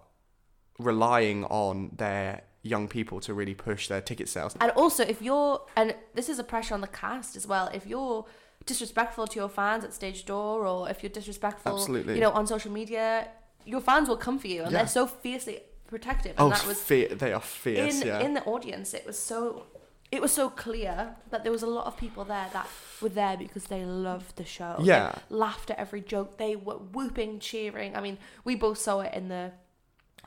[0.78, 4.56] relying on their young people to really push their ticket sales.
[4.58, 7.86] And also, if you're, and this is a pressure on the cast as well, if
[7.86, 8.24] you're
[8.64, 12.14] disrespectful to your fans at stage door or if you're disrespectful, Absolutely.
[12.14, 13.28] you know, on social media,
[13.66, 14.78] your fans will come for you and Yeah.
[14.78, 16.32] they're so fiercely protective.
[16.32, 18.00] And Oh, that was fe- they are fierce.
[18.02, 18.20] in yeah.
[18.20, 18.94] in the audience.
[18.94, 19.64] It was so.
[20.12, 22.68] It was so clear that there was a lot of people there that
[23.02, 24.76] were there because they loved the show.
[24.78, 25.16] They Yeah.
[25.30, 26.38] laughed at every joke.
[26.38, 27.96] They were whooping, cheering.
[27.96, 29.50] I mean, we both saw it in the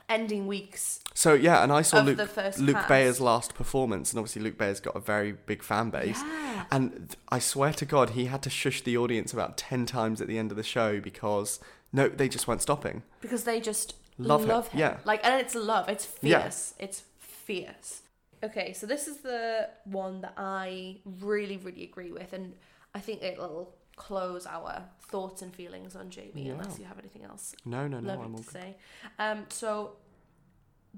[0.08, 2.88] ending weeks So yeah, and I saw Luke the first Luke cast.
[2.88, 6.20] Bayer's last performance, and obviously Luke Bayer's got a very big fan base.
[6.20, 6.64] Yeah.
[6.70, 10.26] And I swear to God, he had to shush the audience about ten times at
[10.28, 11.60] the end of the show because
[11.92, 13.02] no, they just weren't stopping.
[13.20, 13.94] because they just
[14.26, 14.98] Love love, him, yeah.
[15.04, 15.88] Like, and it's love.
[15.88, 16.42] It's Yeah.
[16.42, 16.74] fierce.
[16.78, 18.02] It's fierce.
[18.42, 22.54] Okay, so this is the one that I really, really agree with, and
[22.94, 26.52] I think it'll close our thoughts and feelings on Jamie, Yeah.
[26.52, 28.52] unless you have anything else No, no, no, I'm all to good.
[28.52, 28.76] say.
[29.18, 29.96] Um, so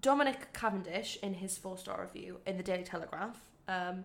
[0.00, 4.04] Dominic Cavendish, in his four-star review in the Daily Telegraph, um,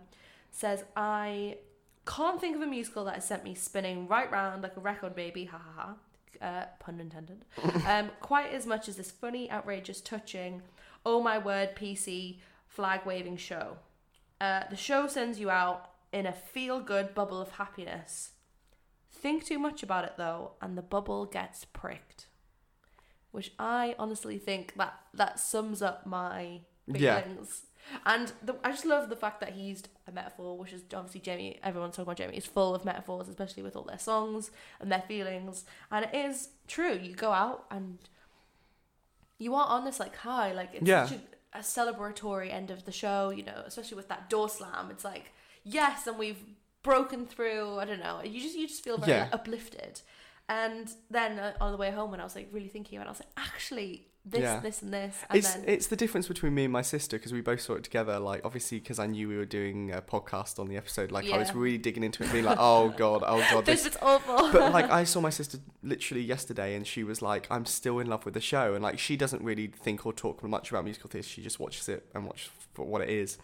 [0.50, 1.58] says, "I
[2.06, 5.14] can't think of a musical that has sent me spinning right round like a record
[5.14, 5.94] baby, ha ha ha."
[6.40, 7.44] Uh, pun intended.
[7.86, 10.62] um, quite as much as this funny, outrageous, touching,
[11.04, 13.76] oh my word, PC flag waving show.
[14.40, 18.32] Uh, the show sends you out in a feel good bubble of happiness.
[19.10, 22.26] Think too much about it though, and the bubble gets pricked.
[23.30, 26.60] Which I honestly think that that sums up my
[26.92, 27.62] feelings.
[28.04, 31.20] And the, I just love the fact that he used a metaphor, which is obviously
[31.20, 31.58] Jamie.
[31.62, 32.36] Everyone's talking about Jamie.
[32.36, 34.50] Is full of metaphors, especially with all their songs
[34.80, 35.64] and their feelings.
[35.90, 36.94] And it is true.
[37.02, 37.98] You go out and
[39.38, 41.06] you are on this like high, like it's Yeah.
[41.06, 41.18] such
[41.54, 43.30] a, a celebratory end of the show.
[43.30, 44.90] You know, especially with that door slam.
[44.90, 45.32] It's like
[45.64, 46.42] yes, and we've
[46.82, 47.78] broken through.
[47.78, 48.22] I don't know.
[48.22, 49.22] You just you just feel very Yeah.
[49.24, 50.00] like, uplifted.
[50.50, 53.08] And then uh, on the way home, when I was like really thinking about, it,
[53.08, 54.60] I was like, actually, this, Yeah.
[54.60, 57.32] this, and this, and It's then it's the difference between me and my sister because
[57.32, 58.18] we both saw it together.
[58.18, 61.10] Like obviously because I knew we were doing a podcast on the episode.
[61.10, 63.94] Like I was really digging into it, being like, oh god, oh god, this this.
[63.94, 64.50] bit's awful.
[64.52, 68.06] But like I saw my sister literally yesterday, and she was like, I'm still in
[68.08, 71.08] love with the show, and like she doesn't really think or talk much about musical
[71.08, 71.28] theatre.
[71.28, 73.38] She just watches it and watches for what it is.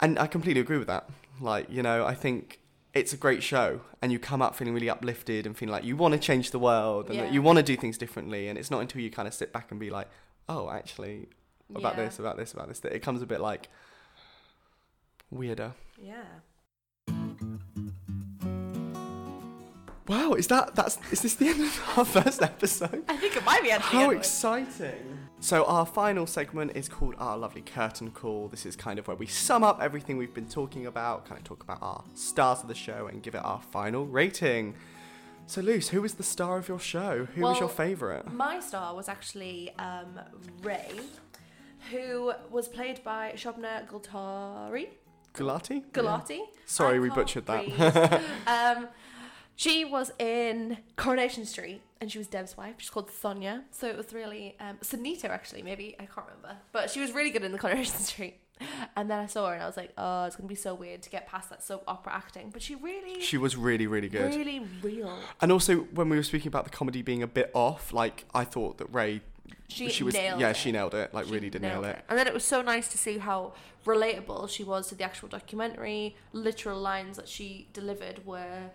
[0.00, 1.08] And I completely agree with that.
[1.40, 2.60] Like you know, I think.
[2.96, 5.96] It's a great show, and you come up feeling really uplifted and feeling like you
[5.96, 8.48] want to change the world and that you want to do things differently.
[8.48, 10.08] And it's not until you kind of sit back and be like,
[10.48, 11.28] "Oh, actually,
[11.74, 12.04] about Yeah.
[12.06, 12.80] this, about this, about this.
[12.80, 13.68] That it comes a bit like
[15.30, 15.74] weirder.
[15.98, 16.24] Yeah.
[20.08, 23.04] Wow, is that that's is this the end of our first episode?
[23.08, 23.98] I think it might be actually.
[23.98, 24.16] How anyway.
[24.16, 25.18] exciting!
[25.40, 28.48] So our final segment is called our lovely curtain call.
[28.48, 31.44] This is kind of where we sum up everything we've been talking about, kind of
[31.44, 34.74] talk about our stars of the show, and give it our final rating.
[35.48, 37.26] So, Luce, who was the star of your show?
[37.34, 38.32] Who was your favourite?
[38.32, 40.18] My star was actually um,
[40.62, 40.90] Ray,
[41.90, 44.88] who was played by Shobna Gultari.
[45.34, 45.84] Gulati?
[45.92, 46.40] Gulati.
[46.64, 48.22] Sorry, I we butchered that.
[48.46, 48.88] um,
[49.56, 52.74] she was in Coronation Street and she was Dev's wife.
[52.78, 53.64] She's called Sonia.
[53.70, 55.96] So it was really, um, Sunita actually, maybe.
[55.98, 56.58] I can't remember.
[56.72, 58.38] But she was really good in the Coronation Street.
[58.96, 60.74] And then I saw her and I was like, oh, it's going to be so
[60.74, 62.50] weird to get past that soap opera acting.
[62.50, 64.34] But she really, She was really, really good.
[64.34, 65.18] really real.
[65.42, 68.44] And also, when we were speaking about the comedy being a bit off, like I
[68.44, 69.20] thought that Ray,
[69.68, 70.56] She, she was, yeah, it.
[70.56, 71.12] she nailed it.
[71.12, 72.04] Like She really did nail nailed it.
[72.08, 73.52] And then it was so nice to see how
[73.84, 76.16] relatable she was to the actual documentary.
[76.32, 78.70] Literal lines that she delivered were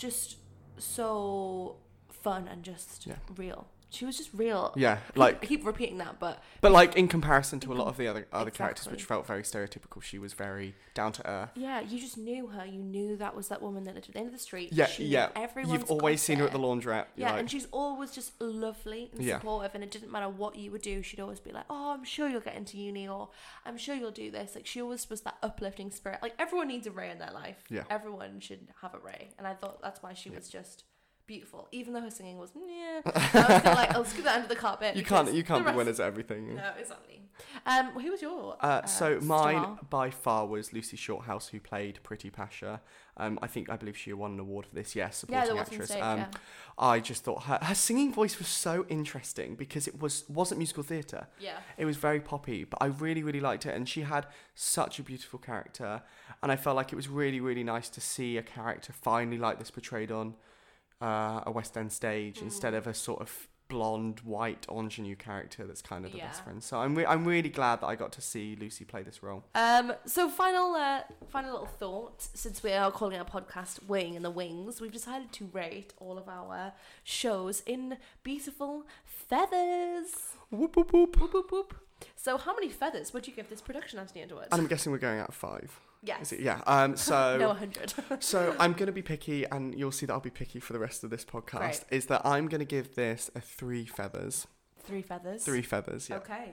[0.00, 0.36] just
[0.78, 1.76] so
[2.10, 3.16] fun and just Yeah.
[3.36, 3.66] real.
[3.92, 4.72] She was just real.
[4.76, 7.96] Yeah, like, I keep repeating that, but but like in comparison to a lot of
[7.96, 11.50] the other other characters, which felt very stereotypical, she was very down to earth.
[11.54, 12.64] yeah, you just knew her.
[12.64, 14.70] You knew that was that woman that lived at the end of the street.
[14.72, 15.28] Yeah, she yeah.
[15.36, 17.06] Everyone's You've always seen her at the laundrette.
[17.16, 19.38] Yeah, like, and she's always just lovely and Yeah.
[19.38, 21.02] supportive, and it didn't matter what you would do.
[21.02, 23.30] She'd always be like, "Oh, I'm sure you'll get into uni," or
[23.66, 26.20] "I'm sure you'll do this." Like she always was that uplifting spirit.
[26.22, 27.64] Like everyone needs a Ray in their life.
[27.68, 27.84] Yeah.
[27.90, 30.84] everyone should have a Ray, and I thought that's why she was just
[31.30, 31.68] beautiful.
[31.70, 34.96] Even though her singing was, yeah, I was like, I'll scoop that under the carpet.
[34.96, 36.56] you can't you can't be winners at everything.
[36.56, 37.20] No, exactly.
[37.64, 38.56] Um, who was your?
[38.60, 42.80] Uh, so mine by far was Lucy Shorthouse, who played Pritti Pasha.
[43.16, 44.96] Um, I think I believe she won an award for this.
[44.96, 45.90] Yes, supporting was actress.
[45.92, 46.26] um, yeah.
[46.76, 50.82] I just thought her her singing voice was so interesting because it was wasn't musical
[50.82, 51.28] theatre.
[51.38, 51.58] Yeah.
[51.78, 53.76] It was very poppy, but I really, really liked it.
[53.76, 54.26] And she had
[54.56, 56.02] such a beautiful character.
[56.42, 59.58] And I felt like it was really, really nice to see a character finally like
[59.60, 60.34] this portrayed on
[61.00, 62.42] uh, a West End stage Mm.
[62.42, 66.60] instead of a sort of blonde, white ingenue character that's kind of the best friend.
[66.60, 69.44] So I'm, re- I'm really glad that I got to see Lucy play this role.
[69.54, 72.20] Um, so final, uh, final little thought.
[72.34, 76.18] Since we are calling our podcast "Wing and the Wings," we've decided to rate all
[76.18, 76.72] of our
[77.04, 80.08] shows in beautiful feathers.
[80.50, 81.16] Whoop, whoop, whoop.
[81.20, 81.74] Whoop, whoop, whoop.
[82.16, 84.48] So, how many feathers would you give this production, Anthony Underwood?
[84.50, 85.78] And I'm guessing we're going out of five.
[86.02, 86.32] Yes.
[86.38, 86.60] Yeah.
[86.66, 87.94] Um, so no, 100.
[88.22, 90.78] So I'm going to be picky, and you'll see that I'll be picky for the
[90.78, 91.84] rest of this podcast.
[91.90, 94.46] Is that I'm going to give this a three feathers.
[94.82, 95.44] Three feathers.
[95.44, 96.16] Three feathers, yeah.
[96.16, 96.52] Okay.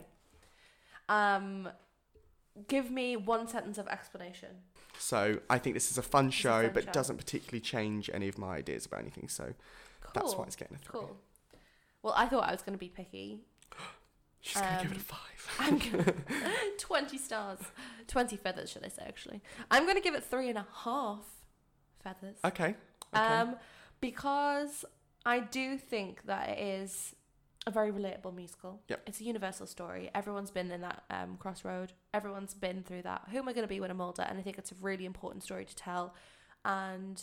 [1.09, 1.69] Um,
[2.67, 4.49] give me one sentence of explanation.
[4.99, 6.91] So I think this is a fun It's a show, fun but show.
[6.91, 9.29] doesn't particularly change any of my ideas about anything.
[9.29, 9.53] So
[10.01, 10.11] Cool.
[10.13, 10.99] that's why it's getting a three.
[11.01, 11.17] Cool.
[12.03, 13.41] Well, I thought I was going to be picky.
[14.41, 15.23] She's gonna give it a Um, five.
[15.59, 16.13] I'm gonna
[16.79, 17.59] 20 stars.
[18.07, 19.41] 20 feathers, should I say, actually.
[19.71, 21.25] I'm going to give it three and a half
[22.03, 22.37] feathers.
[22.45, 22.75] Okay.
[23.13, 23.23] Okay.
[23.25, 23.55] Um,
[24.01, 24.85] because
[25.25, 27.15] I do think that it is
[27.65, 28.79] a very relatable musical.
[28.87, 29.01] Yep.
[29.07, 30.09] It's a universal story.
[30.15, 31.91] Everyone's been in that um, crossroad.
[32.13, 33.23] Everyone's been through that.
[33.31, 34.21] Who am I going to be when I'm older?
[34.23, 36.13] And I think it's a really important story to tell.
[36.63, 37.21] And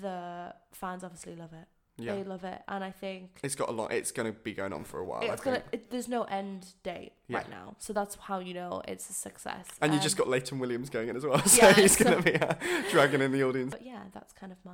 [0.00, 1.66] the fans obviously love it.
[1.96, 2.16] Yeah.
[2.16, 2.60] They love it.
[2.66, 3.92] And I think It's got a lot.
[3.92, 5.22] It's gonna be going on for a while.
[5.22, 5.62] I it's gonna.
[5.72, 7.38] It, there's no end date Yeah.
[7.38, 9.66] right now, so that's how you know it's a success.
[9.80, 12.04] And you Um, just got Layton Williams going in as well, so Yeah, he's so-
[12.04, 12.54] gonna be uh,
[12.90, 13.72] dragging in the audience.
[13.72, 14.72] But yeah, that's kind of my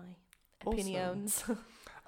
[0.64, 0.72] Awesome.
[0.78, 1.44] opinions.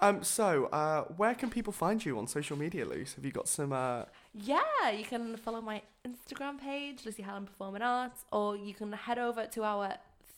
[0.01, 3.15] Um, so uh, where can people find you on social media, Luce?
[3.15, 3.73] Have you got some?
[3.73, 8.91] Uh, yeah, you can follow my Instagram page, Lucy Helen Performing Arts, or you can
[8.93, 9.95] head over to our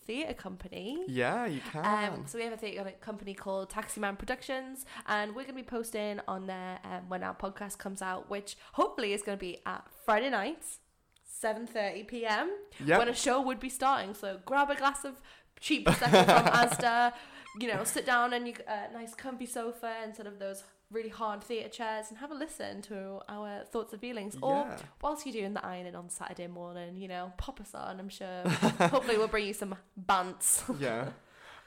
[0.06, 1.04] theatre company.
[1.08, 2.12] yeah, you can.
[2.12, 5.62] Um, so we have a theatre company called Taxi Man Productions, and we're going to
[5.62, 9.40] be posting on there um, when our podcast comes out, which hopefully is going to
[9.40, 10.78] be at Friday nights,
[11.24, 12.50] seven thirty p.m.
[12.84, 12.98] yeah.
[12.98, 14.14] when a show would be starting.
[14.14, 15.20] So grab a glass of
[15.60, 17.12] cheap prosecco from Asda,
[17.58, 20.62] you know, sit down on your uh, nice comfy sofa instead of those
[20.94, 24.36] really hard theatre chairs and have a listen to our thoughts and feelings.
[24.40, 24.66] Or
[25.02, 27.98] whilst you're doing the ironing on Saturday morning, you know, pop us on.
[28.00, 28.42] I'm sure.
[28.48, 29.74] Hopefully, we'll bring you some
[30.08, 30.62] bants.
[30.80, 31.08] yeah.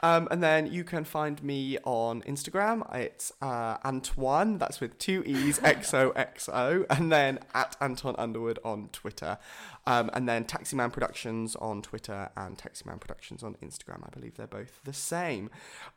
[0.02, 2.94] Um, and then you can find me on Instagram.
[2.94, 4.58] It's uh, Antoine.
[4.58, 6.86] That's with two E's, XOXO.
[6.90, 9.38] And then at Anton Underwood on Twitter.
[9.86, 14.04] Um, and then Taximan Productions on Twitter and Taximan Productions on Instagram.
[14.06, 15.50] I believe they're both the same.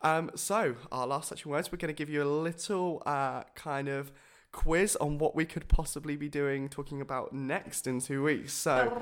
[0.02, 3.88] Um, so, our last section words, we're going to give you a little uh, kind
[3.88, 4.12] of
[4.52, 8.52] quiz on what we could possibly be doing, talking about next in two weeks.
[8.52, 8.92] So,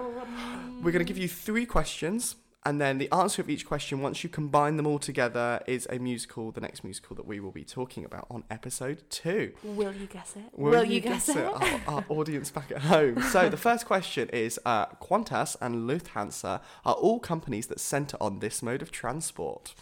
[0.82, 4.22] we're going to give you three questions, and then the answer of each question, once
[4.24, 7.64] you combine them all together, is a musical, the next musical that we will be
[7.64, 9.52] talking about on episode two.
[9.62, 10.42] Will you guess it?
[10.52, 11.36] Will, you, guess, it?
[11.38, 13.22] Our, our audience back at home.
[13.22, 18.40] So the first question is uh, Qantas and Lufthansa are all companies that centre on
[18.40, 19.74] this mode of transport.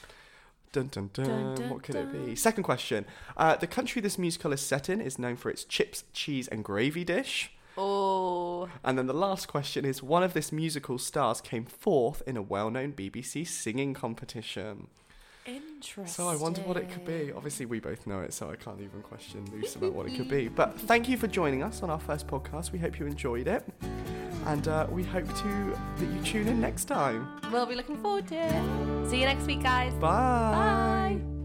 [0.72, 1.24] Dun, dun, dun.
[1.24, 2.36] Dun, dun, what could it be?
[2.36, 3.06] Second question.
[3.36, 6.62] Uh, the country this musical is set in is known for its chips, cheese, and
[6.62, 7.50] gravy dish.
[7.76, 12.36] Oh, And then the last question is one of this musical stars came fourth in
[12.36, 14.88] a well known BBC singing competition.
[15.46, 16.06] interesting.
[16.06, 17.32] So I wonder what it could be.
[17.32, 20.28] Obviously, we both know it, so I can't even question Luce about what it could
[20.28, 20.48] be.
[20.48, 22.72] But thank you for joining us on our first podcast.
[22.72, 23.64] We hope you enjoyed it.
[24.46, 27.28] And uh, we hope to that you tune in next time.
[27.52, 29.10] We'll be looking forward to it.
[29.10, 29.92] See you next week, guys.
[29.94, 31.18] Bye.
[31.20, 31.35] Bye.